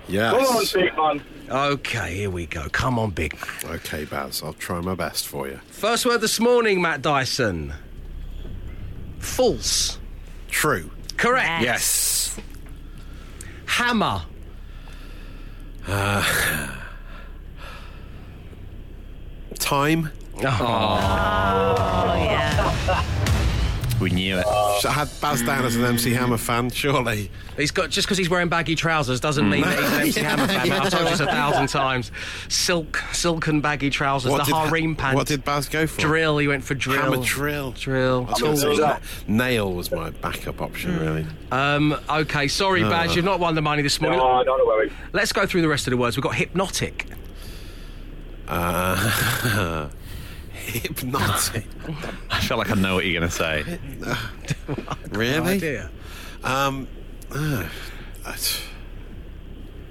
[0.09, 0.33] Yes.
[0.33, 1.23] Come on, big man.
[1.51, 2.69] Okay, here we go.
[2.71, 3.75] Come on, big man.
[3.77, 4.43] Okay, Baz.
[4.43, 5.61] I'll try my best for you.
[5.69, 7.75] First word this morning, Matt Dyson.
[9.19, 9.99] False.
[10.49, 10.91] True.
[11.17, 11.63] Correct.
[11.63, 12.39] Yes.
[13.67, 14.23] Hammer.
[15.87, 16.25] Uh,
[19.59, 20.11] time.
[20.45, 22.13] Ah.
[22.13, 23.05] Oh, yeah.
[24.01, 24.47] We knew it.
[24.47, 27.31] I had Baz down as an MC Hammer fan, surely.
[27.57, 30.47] He's got just because he's wearing baggy trousers doesn't mean that he's an MC Hammer
[30.47, 30.71] fan.
[30.71, 32.13] I've told you this a thousand times.
[32.49, 35.17] Silk, silken baggy trousers, the did, harem pants.
[35.17, 36.01] What did Baz go for?
[36.01, 36.39] drill?
[36.39, 37.03] He went for drill.
[37.03, 37.73] Hammer drill.
[37.73, 38.27] Drill.
[38.29, 39.01] I was gonna Tools.
[39.27, 41.27] Nail was my backup option, really.
[41.51, 44.21] Um, okay, sorry, Baz, you've not won the money this morning.
[44.21, 44.93] No, don't worry.
[45.13, 46.17] Let's go through the rest of the words.
[46.17, 47.07] We've got hypnotic.
[48.47, 49.89] Uh,
[50.69, 51.67] hypnotic.
[52.31, 53.79] I feel like I know what you're going to say.
[55.11, 55.55] really?
[55.57, 55.91] idea.
[56.45, 56.87] Um,
[57.31, 57.67] uh,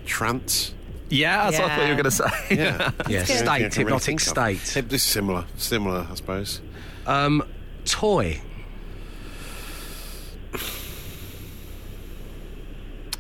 [0.06, 0.74] trance.
[1.10, 2.56] Yeah, that's what I thought you were going to say.
[2.56, 2.92] Yeah.
[3.08, 4.58] Yeah, That's the only thing I state, can really hypnotic state.
[4.58, 5.46] Hyp- This is similar.
[5.58, 6.62] Similar, I suppose.
[7.06, 7.44] Um,
[7.86, 8.42] toy.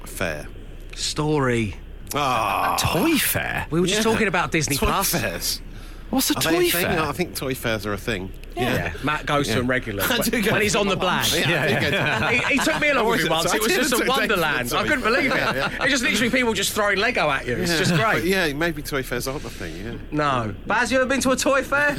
[0.05, 0.47] Fair.
[0.95, 1.75] Story.
[2.15, 3.67] Ah, Toy fair?
[3.69, 4.11] We were just Yeah.
[4.11, 5.11] talking about Disney Toy Plus.
[5.11, 5.61] fairs.
[6.09, 6.69] What's a Are toy thing?
[6.85, 6.99] fair?
[7.01, 8.31] I think toy fairs are a thing.
[8.55, 8.93] Yeah.
[9.03, 10.07] Matt goes to them regularly.
[10.13, 11.05] I do go when he's on the them.
[11.07, 11.47] blag.
[11.47, 13.31] Yeah, I do go to- he, he took me along with is me it?
[13.31, 13.53] once.
[13.53, 14.73] It was just did a wonderland.
[14.73, 15.35] I couldn't believe it.
[15.35, 15.69] Yeah, yeah.
[15.83, 17.55] It's just literally people just throwing Lego at you.
[17.57, 17.77] It's Yeah.
[17.77, 18.23] just But great.
[18.23, 19.75] yeah, maybe toy fairs aren't the thing.
[19.85, 19.93] Yeah.
[20.11, 20.55] No.
[20.65, 21.97] Baz, you ever been to a toy fair?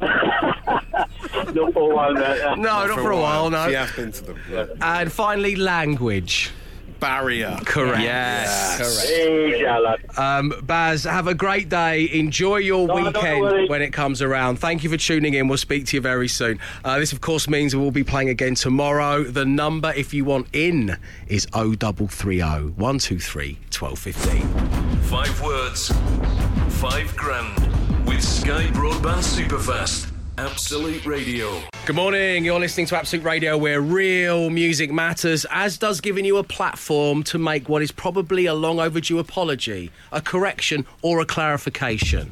[0.00, 2.38] Not for a while, mate.
[2.38, 2.54] yeah.
[2.56, 3.68] No, not, for a while, no.
[3.68, 4.40] She has been to them.
[4.50, 4.66] Yeah.
[4.80, 6.50] And finally, language.
[7.00, 7.58] Barrier.
[7.64, 8.02] Correct.
[8.02, 8.78] Yes.
[8.78, 10.18] Correct.
[10.18, 12.08] Um, Baz, have a great day.
[12.12, 14.56] Enjoy your No, weekend when it comes around.
[14.58, 15.48] Thank you for tuning in.
[15.48, 16.58] We'll speak to you very soon.
[16.84, 19.22] Uh, this, of course, means we will be playing again tomorrow.
[19.24, 20.96] The number, if you want in,
[21.28, 22.40] is 0330
[22.76, 25.00] 123 1215.
[25.02, 25.88] Five words,
[26.80, 30.12] five grand with Sky Broadband Superfast.
[30.38, 31.62] Absolute Radio.
[31.86, 32.44] Good morning.
[32.44, 37.22] You're listening to Absolute Radio, where real music matters, as does giving you a platform
[37.24, 42.30] to make what is probably a long overdue apology, a correction, or a clarification.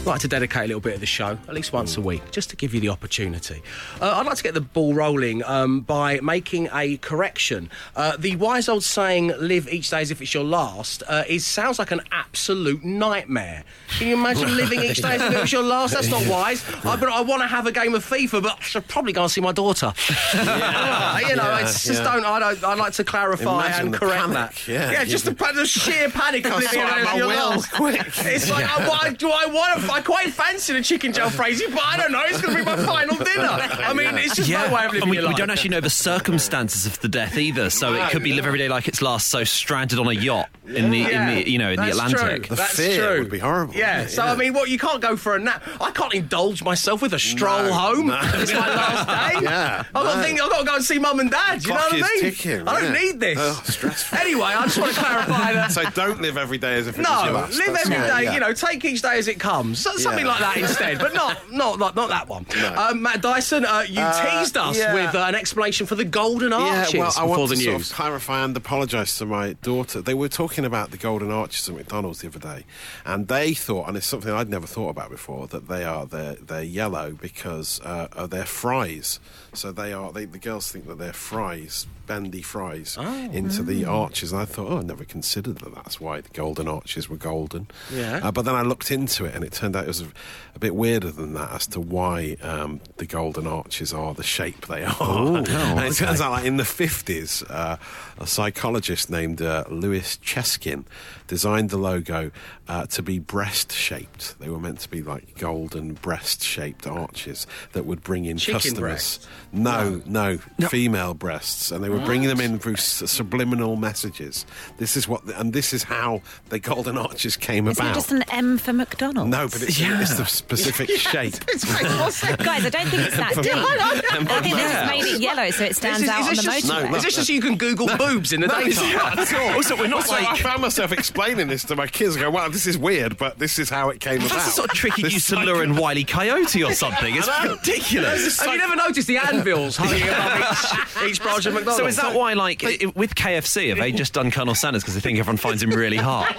[0.00, 2.22] I'd like to dedicate a little bit of the show, at least once a week,
[2.30, 3.62] just to give you the opportunity.
[4.00, 7.70] Uh, I'd like to get the ball rolling um, by making a correction.
[7.94, 11.44] Uh, the wise old saying, live each day as if it's your last, uh, is,
[11.46, 13.62] sounds like an absolute nightmare.
[13.98, 15.92] Can you imagine living each day as if it was your last?
[15.92, 16.64] That's not wise.
[16.84, 19.22] I, but I want to have a game of FIFA, but I should probably go
[19.24, 19.92] and see my daughter.
[20.32, 22.14] Uh, you know, Yeah, it's just yeah.
[22.14, 24.68] don't, I don't, I'd like to clarify Imagine and correct panic, that.
[24.68, 25.04] yeah.
[25.04, 27.72] just the, the sheer panic of living sort as my your will, last.
[27.72, 28.00] quick.
[28.24, 29.89] It's like, I, why, do I want to?
[29.90, 32.22] I quite fancy the chicken jalfrezi, but I don't know.
[32.26, 33.48] It's going to be my final dinner.
[33.48, 35.80] I mean, it's just no way of living and we, your we don't actually know
[35.80, 39.02] the circumstances of the death either, so it could be live every day like it's
[39.02, 39.28] last.
[39.28, 42.18] So stranded on a yacht in the, Yeah, in the you know in the Atlantic.
[42.18, 42.38] True.
[42.50, 43.18] The that's fear true.
[43.20, 43.74] would be horrible.
[43.74, 44.02] Yeah.
[44.02, 44.32] Yeah, So yeah.
[44.32, 45.62] I mean, what you can't go for a nap.
[45.80, 48.06] I can't indulge myself with a stroll No, home.
[48.08, 48.20] no.
[48.22, 49.06] It's my last
[49.40, 49.44] day.
[49.44, 50.40] Yeah, I've got to think.
[50.40, 51.62] I've got to go and see mum and dad.
[51.64, 52.20] You know what I mean?
[52.20, 53.00] ticking, I don't yeah.
[53.00, 53.38] need this.
[53.40, 54.18] Oh, stressful.
[54.18, 55.70] Anyway, I just want to clarify that.
[55.80, 57.56] So don't live every day as if it was your No, last.
[57.56, 58.24] live That's every right, day.
[58.24, 58.34] yeah.
[58.34, 59.79] You know, take each day as it comes.
[59.80, 60.30] So- Something Yeah.
[60.32, 62.46] like that instead, but not not not, not that one.
[62.76, 64.94] Um, Matt Dyson, uh, you Uh, teased us yeah.
[64.94, 67.62] with uh, an explanation for the golden arches Yeah, well, I before want the to
[67.62, 67.90] sort news.
[67.90, 70.00] of clarify and apologise to my daughter.
[70.00, 72.64] They were talking about the golden arches at McDonald's the other day,
[73.04, 76.34] and they thought, and it's something I'd never thought about before, that they are they're,
[76.36, 79.20] they're yellow because uh, of their fries.
[79.52, 80.12] So they are.
[80.12, 82.96] They, the girls think that they're fries, bendy fries,
[83.32, 84.30] into the arches.
[84.32, 85.74] And I thought, oh, I never considered that.
[85.74, 87.66] That's why the golden arches were golden.
[87.92, 88.20] Yeah.
[88.22, 90.06] Uh, but then I looked into it, and it turned out it was a,
[90.54, 94.66] a bit weirder than that as to why um, the golden arches are the shape
[94.66, 95.36] they are.
[95.38, 95.48] and
[95.80, 97.76] it turns out, like in the fifties, uh,
[98.18, 100.84] a psychologist named uh, Louis Cheskin
[101.26, 102.30] designed the logo
[102.68, 104.38] uh, to be breast shaped.
[104.40, 108.54] They were meant to be like golden breast shaped arches that would bring in Chicken
[108.60, 108.78] customers.
[108.80, 109.28] breast?
[109.52, 114.46] No, no, female breasts, and they were bringing them in through s- subliminal messages.
[114.78, 117.92] This is what, the, and this is how the golden arches came Isn't about.
[117.92, 119.30] it just an M for McDonald's?
[119.30, 121.34] No, but it's, it's the specific shape.
[121.44, 123.52] Guys, I don't think it's that deep.
[123.54, 126.42] I think they just made it yellow so it stands Is, out is on the
[126.42, 126.90] just, motorway.
[126.90, 129.54] No, is this just so you can Google boobs in the daytime?
[129.54, 130.26] Also, we're not like.
[130.26, 132.16] I found myself explaining this to my kids.
[132.16, 134.50] I go, "Wow, this is weird, but this is how it came about." That's a
[134.50, 137.14] sort of tricky This use to psych- lure in Wiley Coyote or something.
[137.14, 138.40] It's ridiculous.
[138.40, 141.78] Have you never noticed the anvils hanging above each, each branch of McDonald's?
[141.82, 142.62] So is that why, like,
[142.94, 145.96] with KFC, have they just done Colonel Sanders because they think everyone finds him really
[145.96, 146.34] hot?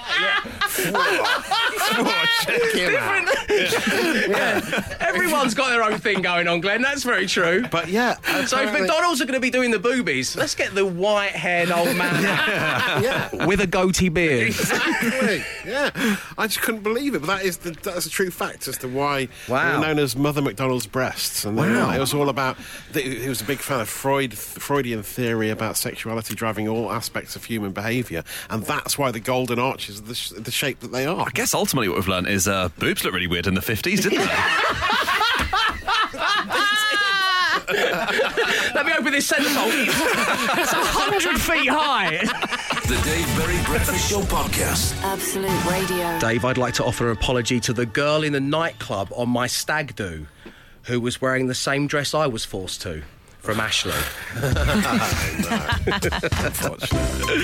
[1.94, 3.11] Oh, check him out.
[4.30, 4.95] yeah.
[5.00, 6.82] Everyone's got their own thing going on, Glenn.
[6.82, 7.65] That's very true.
[7.71, 10.86] But yeah, So if McDonald's are going to be doing the boobies, let's get the
[10.86, 12.24] white-haired old man
[13.04, 13.45] yeah.
[13.45, 14.47] with a goatee beard.
[14.47, 15.43] Exactly.
[15.63, 15.91] Yeah,
[16.39, 17.19] I just couldn't believe it.
[17.19, 19.71] But that is the, that's a true fact as to why Wow.
[19.74, 21.45] they were known as Mother McDonald's breasts.
[21.45, 21.91] And Wow.
[21.91, 22.58] it was all about.
[22.93, 27.45] He was a big fan of Freud, Freudian theory about sexuality driving all aspects of
[27.45, 31.06] human behaviour, and that's why the golden arches are the, sh- the shape that they
[31.06, 31.28] are.
[31.28, 34.04] I guess ultimately what we've learned is uh, boobs look really weird in the 50s,
[34.04, 34.26] didn't they?
[38.76, 39.72] Let me open this centerfold.
[40.58, 42.18] It's a hundred feet high.
[42.88, 45.02] The Dave Berry Breakfast Show podcast.
[45.04, 46.20] Absolute Radio.
[46.20, 49.48] Dave, I'd like to offer an apology to the girl in the nightclub on my
[49.48, 50.28] stag do
[50.84, 53.04] who was wearing the same dress I was forced to
[53.40, 53.94] from Ashley.
[55.54, 55.80] Oh,
[56.46, 57.44] Unfortunately.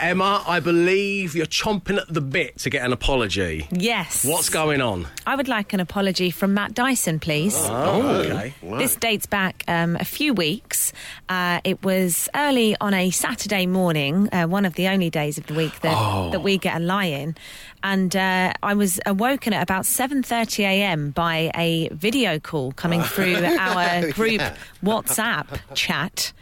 [0.00, 3.68] Emma, I believe you're chomping at the bit to get an apology.
[3.70, 4.24] Yes.
[4.24, 5.06] What's going on?
[5.26, 7.54] I would like an apology from Matt Dyson, please.
[7.56, 8.54] Oh, okay.
[8.62, 10.92] This dates back um, a few weeks.
[11.28, 15.46] Uh, it was early on a Saturday morning, uh, one of the only days of
[15.46, 16.30] the week that, Oh.
[16.32, 17.36] that we get a lie-in,
[17.82, 21.10] and uh, I was awoken at about 7:30 a.m.
[21.10, 24.42] by a video call coming through our group
[24.82, 26.32] WhatsApp chat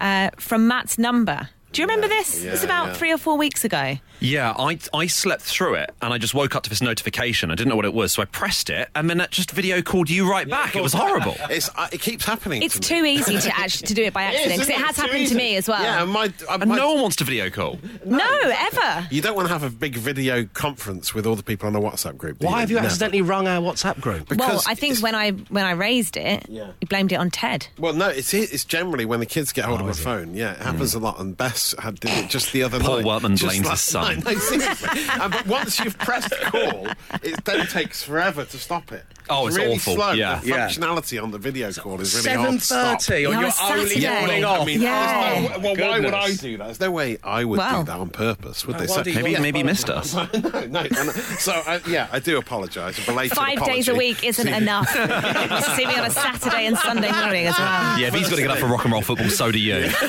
[0.00, 1.48] uh, from Matt's number.
[1.72, 2.44] Do you remember this?
[2.44, 2.92] it was about yeah.
[2.94, 3.96] three or four weeks ago.
[4.20, 7.50] Yeah, I, I slept through it and I just woke up to this notification.
[7.50, 9.82] I didn't know what it was, so I pressed it and then that just video
[9.82, 10.76] called you right back.
[10.76, 11.36] It was horrible.
[11.50, 12.62] It's, uh, it keeps happening.
[12.62, 13.16] It's to me.
[13.16, 14.80] too easy to actually to do it by accident because it it?
[14.86, 15.34] has happened easy.
[15.34, 15.82] to me as well.
[15.82, 17.78] Yeah, and my, uh, And my- no one wants to video call.
[18.04, 19.06] no, ever.
[19.10, 21.80] You don't want to have a big video conference with all the people on a
[21.80, 22.38] WhatsApp group.
[22.38, 22.86] do Why have you Never.
[22.86, 24.30] accidentally rung our WhatsApp group?
[24.36, 26.68] well, I think when I when I raised it, Yeah.
[26.80, 27.66] you blamed it on Ted.
[27.78, 30.34] Well, no, it's it's generally when the kids get hold of a phone.
[30.34, 31.18] Yeah, it happens a lot.
[31.18, 33.04] And Bess had did it just the other Paul night.
[33.06, 34.20] Wortman Just blames his son.
[34.20, 36.88] No, and, but once you've pressed call,
[37.22, 39.04] it then takes forever to stop it.
[39.30, 39.94] Oh, it's really awful.
[39.94, 40.12] slow.
[40.12, 40.40] Yeah.
[40.40, 40.68] the Yeah.
[40.68, 43.02] functionality on the video call is really hard Seven to stop.
[43.02, 44.60] thirty on Yeah, your only morning off.
[44.60, 45.48] I mean, Yeah.
[45.52, 46.64] no, well, why would I do that?
[46.64, 47.80] There's no way I would Well.
[47.80, 48.92] do that on purpose, would No they?
[48.92, 50.14] wonder you Maybe got maybe missed us.
[50.14, 51.12] no, no, no, no.
[51.38, 52.96] So, uh, yeah, I do apologise.
[52.98, 53.64] Five apology.
[53.64, 54.88] days a week isn't enough.
[55.76, 57.98] See me on a Saturday and Sunday morning as well.
[57.98, 59.88] Yeah, if he's got to get up for rock and roll football, so do you.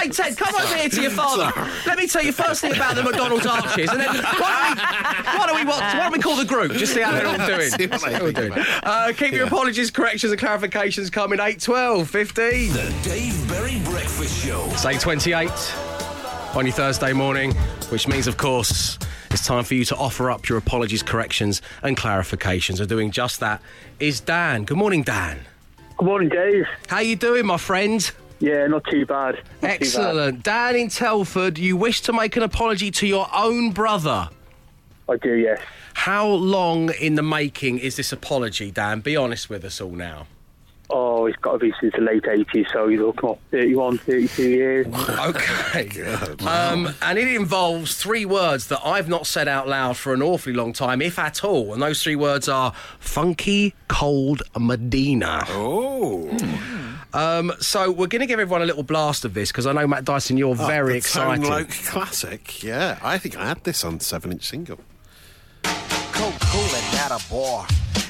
[0.00, 1.50] Hey Ted, come over here to your father.
[1.86, 5.38] Let me tell you first thing about the McDonald's arches, and then why don't we,
[5.38, 7.36] why don't we, what, why don't we call the group just see how they're all
[7.46, 7.70] doing?
[7.76, 8.66] See what they See how we're think about.
[8.84, 9.46] Uh, keep your Yeah.
[9.46, 12.72] apologies, corrections, and clarifications coming 8, 12, 15.
[12.72, 14.68] The Dave Berry Breakfast Show.
[14.76, 15.50] Say 28
[16.54, 17.52] on your Thursday morning,
[17.90, 18.98] which means, of course,
[19.30, 22.78] it's time for you to offer up your apologies, corrections, and clarifications.
[22.80, 23.60] And doing just that
[23.98, 24.64] is Dan.
[24.64, 25.40] Good morning, Dan.
[25.96, 26.66] Good morning, Dave.
[26.88, 28.08] How you doing, my friend?
[28.40, 29.34] Yeah, not too bad.
[29.36, 29.70] Not too bad.
[29.70, 30.42] Excellent.
[30.42, 34.28] Dan in Telford, you wish to make an apology to your own brother.
[35.08, 35.60] I do, yes.
[35.94, 39.00] How long in the making is this apology, Dan?
[39.00, 40.26] Be honest with us all now.
[40.90, 44.42] Oh, it's got to be since the late 80s, so you're looking at 31, 32
[44.48, 44.86] years.
[45.18, 45.90] Okay.
[46.46, 50.54] Um, and it involves three words that I've not said out loud for an awfully
[50.54, 51.72] long time, if at all.
[51.72, 55.44] And those three words are funky, cold, Medina.
[55.48, 56.30] Oh.
[57.14, 59.86] Um, so we're going to give everyone a little blast of this because I know,
[59.86, 61.42] Matt Dyson, you're Oh, very the excited.
[61.44, 62.62] Tone Loc classic.
[62.62, 64.80] Yeah, I think I had this on seven inch single.
[67.18, 67.66] Cold cooling at a bar,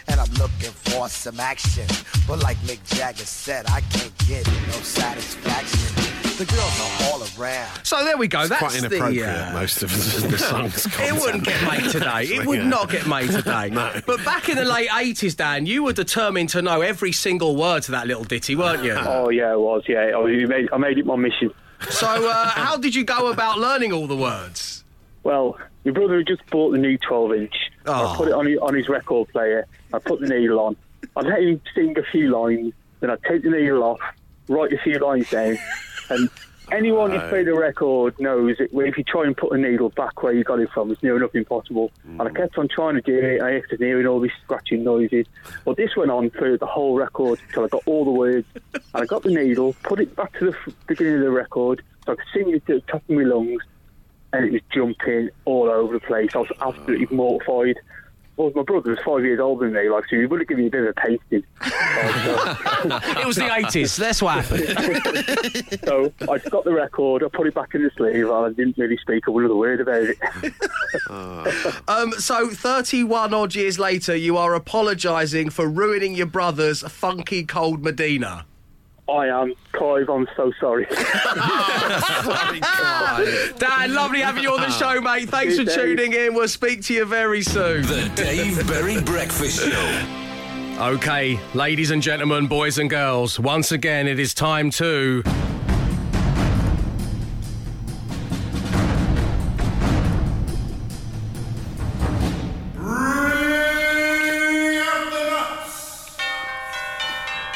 [0.09, 1.87] and I'm looking for some action.
[2.27, 5.91] But like Mick Jagger said, I can't get no satisfaction.
[6.39, 7.85] The girls are all around.
[7.85, 8.41] So there we go.
[8.41, 9.49] It's That's quite inappropriate, the.
[9.51, 10.87] Uh, most of the songs.
[11.01, 12.25] It wouldn't get made today.
[12.25, 12.69] It would Yeah.
[12.69, 13.71] not get made today.
[13.71, 13.93] No.
[14.05, 17.85] But back in the late 80s, Dan, you were determined to know every single word
[17.85, 18.95] to that little ditty, weren't you?
[18.99, 20.11] Oh, yeah, it was, yeah.
[20.17, 21.53] I, made, I made it my mission.
[21.89, 24.83] So, uh, how did you go about learning all the words?
[25.23, 27.55] Well, my brother had just bought the new 12 inch.
[27.87, 27.93] Oh.
[27.93, 28.17] I ah.
[28.17, 29.67] put it on his, on his record player.
[29.93, 30.77] I put the needle on.
[31.17, 34.01] I'd let him sing a few lines, then I'd take the needle off,
[34.49, 35.59] write a few lines down,
[36.11, 36.31] and
[36.73, 40.23] anyone who's played a record knows that if you try and put a needle back
[40.23, 41.93] where you got it from, it's near enough impossible.
[42.05, 42.37] And I mm.
[42.37, 43.43] kept on trying to do it.
[43.43, 45.27] I kept hearing all these scratching noises.
[45.65, 48.47] Well, this went on for the whole record until I got all the words.
[48.75, 51.83] And I got the needle, put it back to the f- beginning of the record,
[52.05, 53.63] so I could sing it to the top of my lungs
[54.35, 56.31] and it was jumping all over the place.
[56.35, 57.77] I was absolutely mortified.
[58.37, 60.65] Well, my brother was five years older than me, like, so he would have given
[60.65, 61.45] me a bit of a tasting.
[62.85, 63.97] It was the 80s.
[63.97, 65.81] That's what happened.
[65.85, 68.51] so I just got the record, I put it back in the sleeve, and I
[68.51, 70.19] didn't really speak another word about it.
[71.89, 77.83] Um, so, 31 odd years later, you are apologising for ruining your brother's funky cold
[77.83, 78.47] Medina.
[79.09, 80.87] I am, Clive, I'm so sorry.
[83.59, 84.71] Dan, lovely having you on the ah.
[84.71, 85.29] show, mate.
[85.29, 85.75] Thanks for Dave.
[85.75, 86.35] tuning in.
[86.35, 87.83] We'll speak to you very soon.
[87.83, 90.07] The Dave Berry Breakfast Show.
[90.81, 95.23] Okay, ladies and gentlemen, boys and girls, once again it is time to.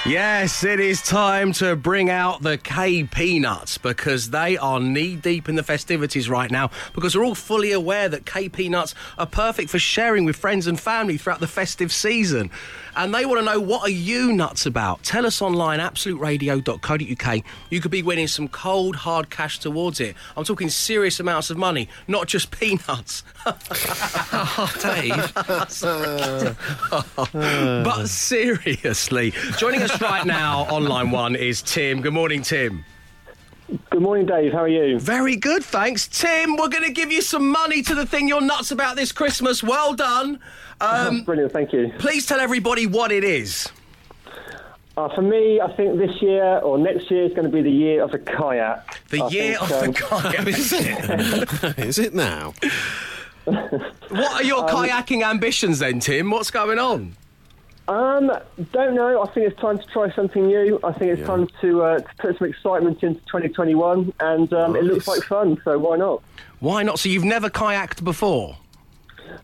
[0.09, 5.51] Yes, it is time to bring out the KP Nuts because they are knee deep
[5.51, 6.71] in the festivities right now.
[6.95, 10.81] Because we're all fully aware that KP Nuts are perfect for sharing with friends and
[10.81, 12.51] family throughout the festive season.
[12.97, 15.05] And they want to know what are you nuts about?
[15.05, 17.45] Tell us online, absoluteradio.co.uk.
[17.71, 20.17] You could be winning some cold, hard cash towards it.
[20.37, 23.23] I'm talking serious amounts of money, not just peanuts.
[23.47, 25.33] oh, Dave.
[27.85, 32.01] but seriously, joining us right now on line one is Tim.
[32.01, 32.85] Good morning, Tim.
[33.91, 34.53] Good morning, Dave.
[34.53, 34.99] How are you?
[34.99, 36.09] Very good, thanks.
[36.09, 39.13] Tim, we're going to give you some money to the thing you're nuts about this
[39.13, 39.63] Christmas.
[39.63, 40.41] Well done.
[40.81, 41.93] Um, Brilliant, thank you.
[41.99, 43.69] please tell everybody what it is.
[44.97, 47.71] Uh, for me, I think this year or next year is going to be the
[47.71, 48.99] year of the kayak.
[49.11, 50.47] The I year think, of um, the kayak.
[50.49, 51.79] Is it?
[51.79, 52.55] Is it now?
[53.45, 56.31] What are your kayaking ambitions then, Tim?
[56.31, 57.15] What's going on?
[57.89, 58.31] Um,
[58.73, 59.23] don't know.
[59.23, 60.79] I think it's time to try something new.
[60.85, 64.85] I think it's time to, uh, to put some excitement into 2021, and um, it
[64.85, 65.59] looks like fun.
[65.65, 66.23] So why not?
[66.61, 66.99] Why not?
[66.99, 68.59] So you've never kayaked before?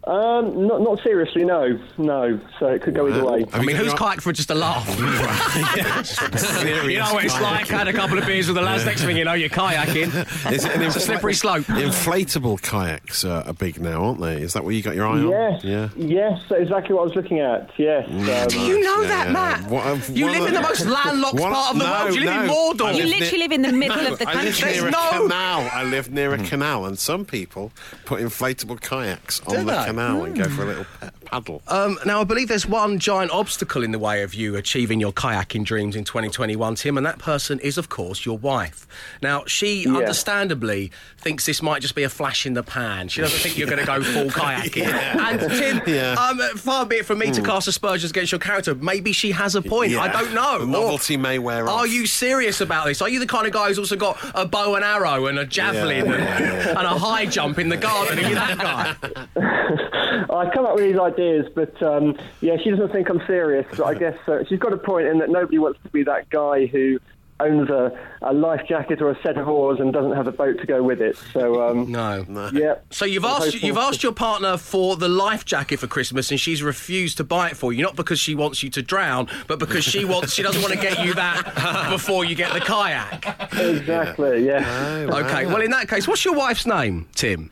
[0.05, 2.39] Um, not not seriously, no, no.
[2.59, 3.47] So it could go either way.
[3.53, 4.87] I mean, who's kayaked for just a laugh?
[6.89, 7.67] you know what it's like.
[7.69, 8.85] Had a couple of beers with the lads.
[8.85, 10.13] Next thing you know, you're kayaking.
[10.53, 11.65] Is it an it's a slippery slope.
[11.65, 14.43] Inflatable kayaks are big now, aren't they?
[14.43, 15.29] Is that what you got your eye on?
[15.29, 15.89] Yes, Yeah.
[15.97, 17.71] yes, exactly what I was looking at.
[17.79, 18.07] Yes.
[18.53, 19.33] Do Um, you know Yeah, that, yeah.
[19.33, 19.71] Matt?
[19.71, 21.91] What- uh, you one live in the the- most landlocked One- part of the no,
[21.91, 22.15] world.
[22.15, 22.53] You live in no.
[22.53, 22.85] Mordor.
[22.87, 24.41] I You literally near- live in the middle of the country.
[24.41, 25.71] I live near There's a no- canal.
[25.73, 27.73] I live near a canal, and some people
[28.05, 29.74] put inflatable kayaks on Do the they?
[29.87, 30.69] Canal and go for a hmm.
[30.69, 31.63] little pe- paddle.
[31.69, 35.13] Um, now, I believe there's one giant obstacle in the way of you achieving your
[35.13, 38.87] kayaking dreams in 2021, Tim, and that person is, of course, your wife.
[39.23, 43.09] Now, she understandably thinks this might just be a flash in the pan.
[43.09, 44.87] She doesn't think you're going to go full kayaking.
[44.87, 46.13] And, Tim, Yeah.
[46.15, 48.75] um, far be it from me to cast aspersions against your character.
[48.75, 49.95] Maybe she has a point.
[49.97, 50.59] I don't know.
[50.59, 51.81] The Or novelty may wear off.
[51.81, 53.03] Are you serious about this?
[53.03, 55.47] Are you the kind of guy who's also got a bow and arrow and a
[55.47, 56.13] javelin Yeah.
[56.15, 58.19] and, and a high jump in the garden?
[58.25, 59.27] Are you that guy?
[60.35, 61.24] I come up with these ideas,
[61.55, 63.67] but um, yeah, she doesn't think I'm serious.
[63.71, 66.29] But I guess uh, she's got a point in that nobody wants to be that
[66.31, 66.99] guy who
[67.41, 67.91] owns a,
[68.23, 70.81] a life jacket or a set of oars and doesn't have a boat to go
[70.85, 71.17] with it.
[71.33, 72.25] So um, No.
[72.53, 72.77] yeah.
[72.91, 76.39] So you've I'm asked you've asked your partner for the life jacket for Christmas, and
[76.39, 77.83] she's refused to buy it for you.
[77.83, 80.81] Not because she wants you to drown, but because she wants she doesn't want to
[80.81, 83.53] get you that before you get the kayak.
[83.53, 84.47] Exactly.
[84.47, 85.07] Yeah.
[85.11, 85.47] Okay.
[85.47, 87.51] Well, in that case, what's your wife's name, Tim?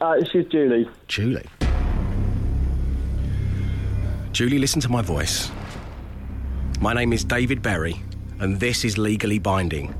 [0.00, 0.88] Uh, she's Julie.
[1.06, 1.44] Julie.
[4.32, 5.50] Julie, listen to my voice.
[6.80, 8.00] My name is David Berry,
[8.38, 9.94] and this is legally binding.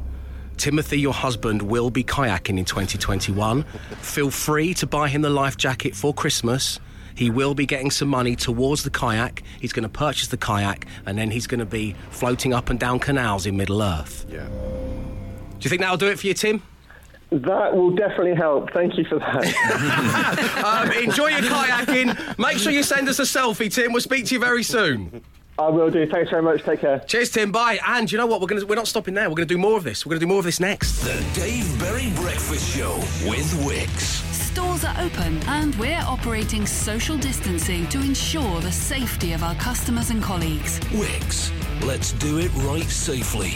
[0.57, 3.63] Timothy, your husband, will be kayaking in 2021.
[4.01, 6.79] Feel free to buy him the life jacket for Christmas.
[7.15, 9.43] He will be getting some money towards the kayak.
[9.61, 12.79] He's going to purchase the kayak, and then he's going to be floating up and
[12.79, 14.27] down canals in Middle Earth.
[14.29, 14.47] Yeah.
[14.47, 16.63] Do you think that'll do it for you, Tim?
[17.31, 18.73] That will definitely help.
[18.73, 20.55] Thank you for that.
[20.69, 22.39] Um, enjoy your kayaking.
[22.39, 23.93] Make sure you send us a selfie, Tim.
[23.93, 25.23] We'll speak to you very soon.
[25.59, 26.07] I will do.
[26.07, 26.63] Thanks very much.
[26.63, 27.01] Take care.
[27.01, 27.51] Cheers, Tim.
[27.51, 27.81] Bye.
[27.87, 28.41] And you know what?
[28.41, 29.29] We're gonna we're not stopping there.
[29.29, 30.07] We're gonna do more of this.
[30.07, 31.01] We're gonna do more of this next.
[31.01, 32.95] The Dave Berry Breakfast Show
[33.29, 34.23] with Wickes.
[34.33, 40.11] Stores are open and we're operating social distancing to ensure the safety of our customers
[40.11, 40.79] and colleagues.
[40.91, 41.51] Wickes.
[41.85, 43.55] Let's do it right safely.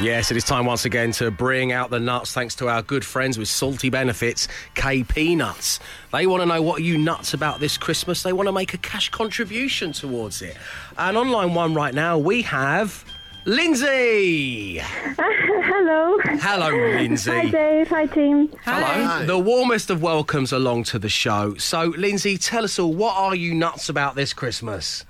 [0.00, 2.32] Yes, it is time once again to bring out the nuts.
[2.32, 4.46] Thanks to our good friends with Salty Benefits,
[4.76, 5.80] KP Nuts.
[6.12, 8.22] They want to know what are you nuts about this Christmas.
[8.22, 10.56] They want to make a cash contribution towards it.
[10.96, 13.04] And online one right now we have
[13.44, 14.78] Lindsay.
[15.18, 16.16] Hello.
[16.22, 17.30] Hello, Lindsay.
[17.32, 17.88] Hi, Dave.
[17.88, 18.54] Hi, team.
[18.64, 19.26] Hello.
[19.26, 21.56] The warmest of welcomes along to the show.
[21.56, 25.04] So, Lindsay, tell us all, what are you nuts about this Christmas?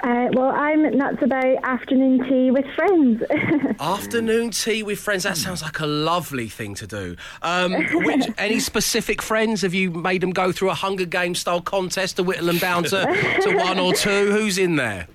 [0.00, 3.22] Uh, well, I'm nuts about afternoon tea with friends.
[3.80, 5.24] Afternoon tea with friends.
[5.24, 7.16] That sounds like a lovely thing to do.
[7.42, 9.62] Um, which, any specific friends?
[9.62, 12.84] Have you made them go through a Hunger Games style contest to whittle them down
[12.84, 14.30] to, to one or two?
[14.30, 15.08] Who's in there?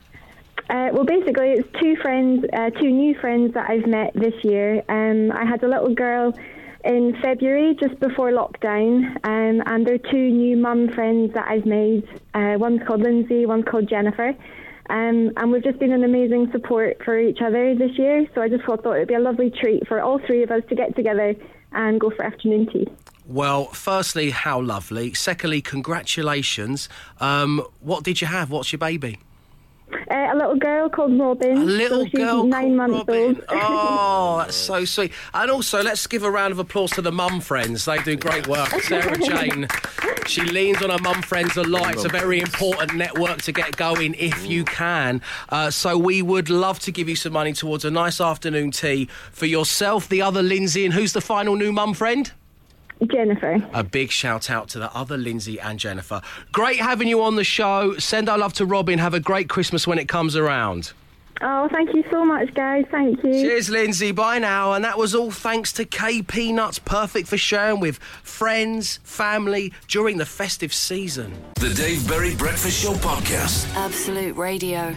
[0.70, 4.84] Uh, well, basically, it's two friends, uh, two new friends that I've met this year.
[4.90, 6.34] Um, I had a little girl
[6.84, 12.08] in February, just before lockdown, um, and they're two new mum friends that I've made.
[12.34, 14.36] Uh, one's called Lindsay, one's called Jennifer.
[14.90, 18.28] Um, and we've just been an amazing support for each other this year.
[18.36, 20.62] So I just thought, thought it'd be a lovely treat for all three of us
[20.70, 21.36] to get together
[21.72, 22.88] and go for afternoon tea.
[23.26, 25.14] Well, firstly, how lovely.
[25.14, 26.90] Secondly, congratulations.
[27.22, 28.52] Um, what did you have?
[28.52, 29.20] What's your baby?
[30.10, 31.58] Uh, a little girl called Robin.
[31.58, 33.44] A little so she's girl nine months old.
[33.50, 35.12] Oh, that's so sweet.
[35.34, 37.86] And also, let's give a round of applause to the mum friends.
[37.86, 38.70] They do great work.
[38.82, 39.68] Sarah Jane,
[40.28, 41.94] she leans on her mum friends a lot.
[41.94, 45.22] It's a very important network to get going if you can.
[45.50, 49.08] Uh, so we would love to give you some money towards a nice afternoon tea
[49.32, 52.32] for yourself, the other Lindsay, and who's the final new mum friend?
[53.12, 53.66] Jennifer.
[53.74, 56.22] A big shout out to the other Lindsay and Jennifer.
[56.52, 57.98] Great having you on the show.
[57.98, 59.00] Send our love to Robin.
[59.00, 60.94] Have a great Christmas when it comes around.
[61.42, 62.86] Oh, thank you so much, guys.
[62.90, 63.32] Thank you.
[63.32, 64.12] Cheers, Lindsay.
[64.12, 64.74] Bye now.
[64.74, 70.18] And that was all thanks to KP Nuts, perfect for sharing with friends, family during
[70.18, 71.34] the festive season.
[71.56, 73.74] The Dave Berry Breakfast Show podcast.
[73.76, 74.96] Absolute Radio.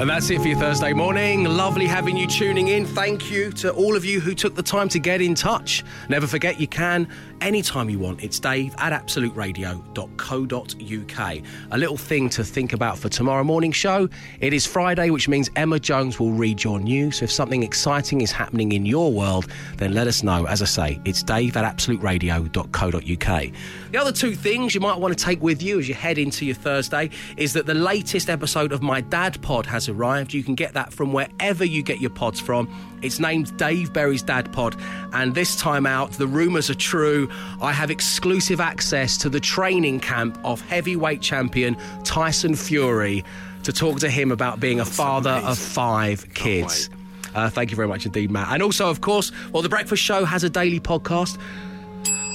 [0.00, 1.44] And that's it for your Thursday morning.
[1.44, 2.86] Lovely having you tuning in.
[2.86, 5.84] Thank you to all of you who took the time to get in touch.
[6.08, 7.06] Never forget you can
[7.40, 8.22] anytime you want.
[8.22, 11.42] It's dave at absoluteradio.co.uk.
[11.70, 14.08] A little thing to think about for tomorrow morning show.
[14.40, 17.18] It is Friday, which means Emma Jones will read your news.
[17.18, 20.46] So if something exciting is happening in your world, then let us know.
[20.46, 23.52] As I say, it's dave at absoluteradio.co.uk.
[23.90, 26.46] The other two things you might want to take with you as you head into
[26.46, 30.32] your Thursday is that the latest episode of My Dad Pod has arrived.
[30.32, 32.68] You can get that from wherever you get your pods from.
[33.02, 34.76] It's named Dave Berry's Dad Pod,
[35.12, 37.28] and this time out, the rumours are true.
[37.60, 43.24] I have exclusive access to the training camp of heavyweight champion Tyson Fury
[43.62, 46.90] to talk to him about being a father of five kids.
[47.34, 48.48] Uh, thank you very much indeed, Matt.
[48.50, 51.38] And also, of course, well, the Breakfast Show has a daily podcast.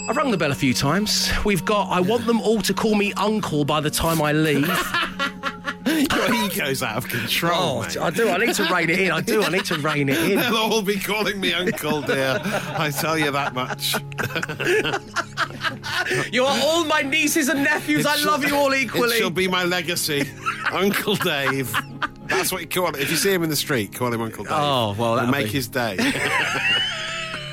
[0.07, 1.31] I've rung the bell a few times.
[1.43, 4.67] We've got, I want them all to call me uncle by the time I leave.
[6.15, 7.83] Your ego's out of control.
[7.97, 8.01] Oh.
[8.01, 8.29] I do.
[8.29, 9.11] I need to rein it in.
[9.11, 9.41] I do.
[9.43, 10.39] I need to rein it in.
[10.39, 12.39] They'll all be calling me uncle, dear.
[12.43, 13.95] I tell you that much.
[16.31, 18.01] You are all my nieces and nephews.
[18.01, 19.15] It I shall- love you all equally.
[19.15, 20.23] It shall be my legacy,
[20.71, 21.75] Uncle Dave.
[22.27, 23.01] That's what you call it.
[23.01, 24.53] If you see him in the street, call him Uncle Dave.
[24.55, 25.97] Oh, well, that'll make be- his day.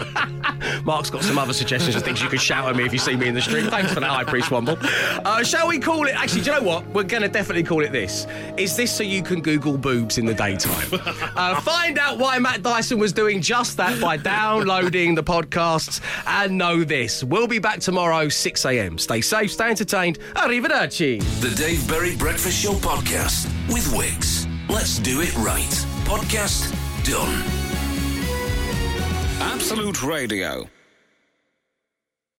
[0.84, 3.16] Mark's got some other suggestions of things you could shout at me if you see
[3.16, 3.64] me in the street.
[3.66, 4.78] Thanks for that, High Priest Womble.
[5.24, 6.14] Uh, shall we call it?
[6.14, 6.86] Actually, do you know what?
[6.88, 8.26] We're going to definitely call it this.
[8.56, 10.88] Is this so you can Google boobs in the daytime?
[11.36, 16.58] uh, find out why Matt Dyson was doing just that by downloading the podcasts and
[16.58, 17.24] know this.
[17.24, 18.98] We'll be back tomorrow, 6 a.m.
[18.98, 20.18] Stay safe, stay entertained.
[20.34, 21.22] Arrivederci.
[21.40, 24.48] The Dave Berry Breakfast Show podcast with Wickes.
[24.68, 25.86] Let's do it right.
[26.04, 26.72] Podcast
[27.04, 27.61] done.
[29.42, 30.68] Absolute Radio.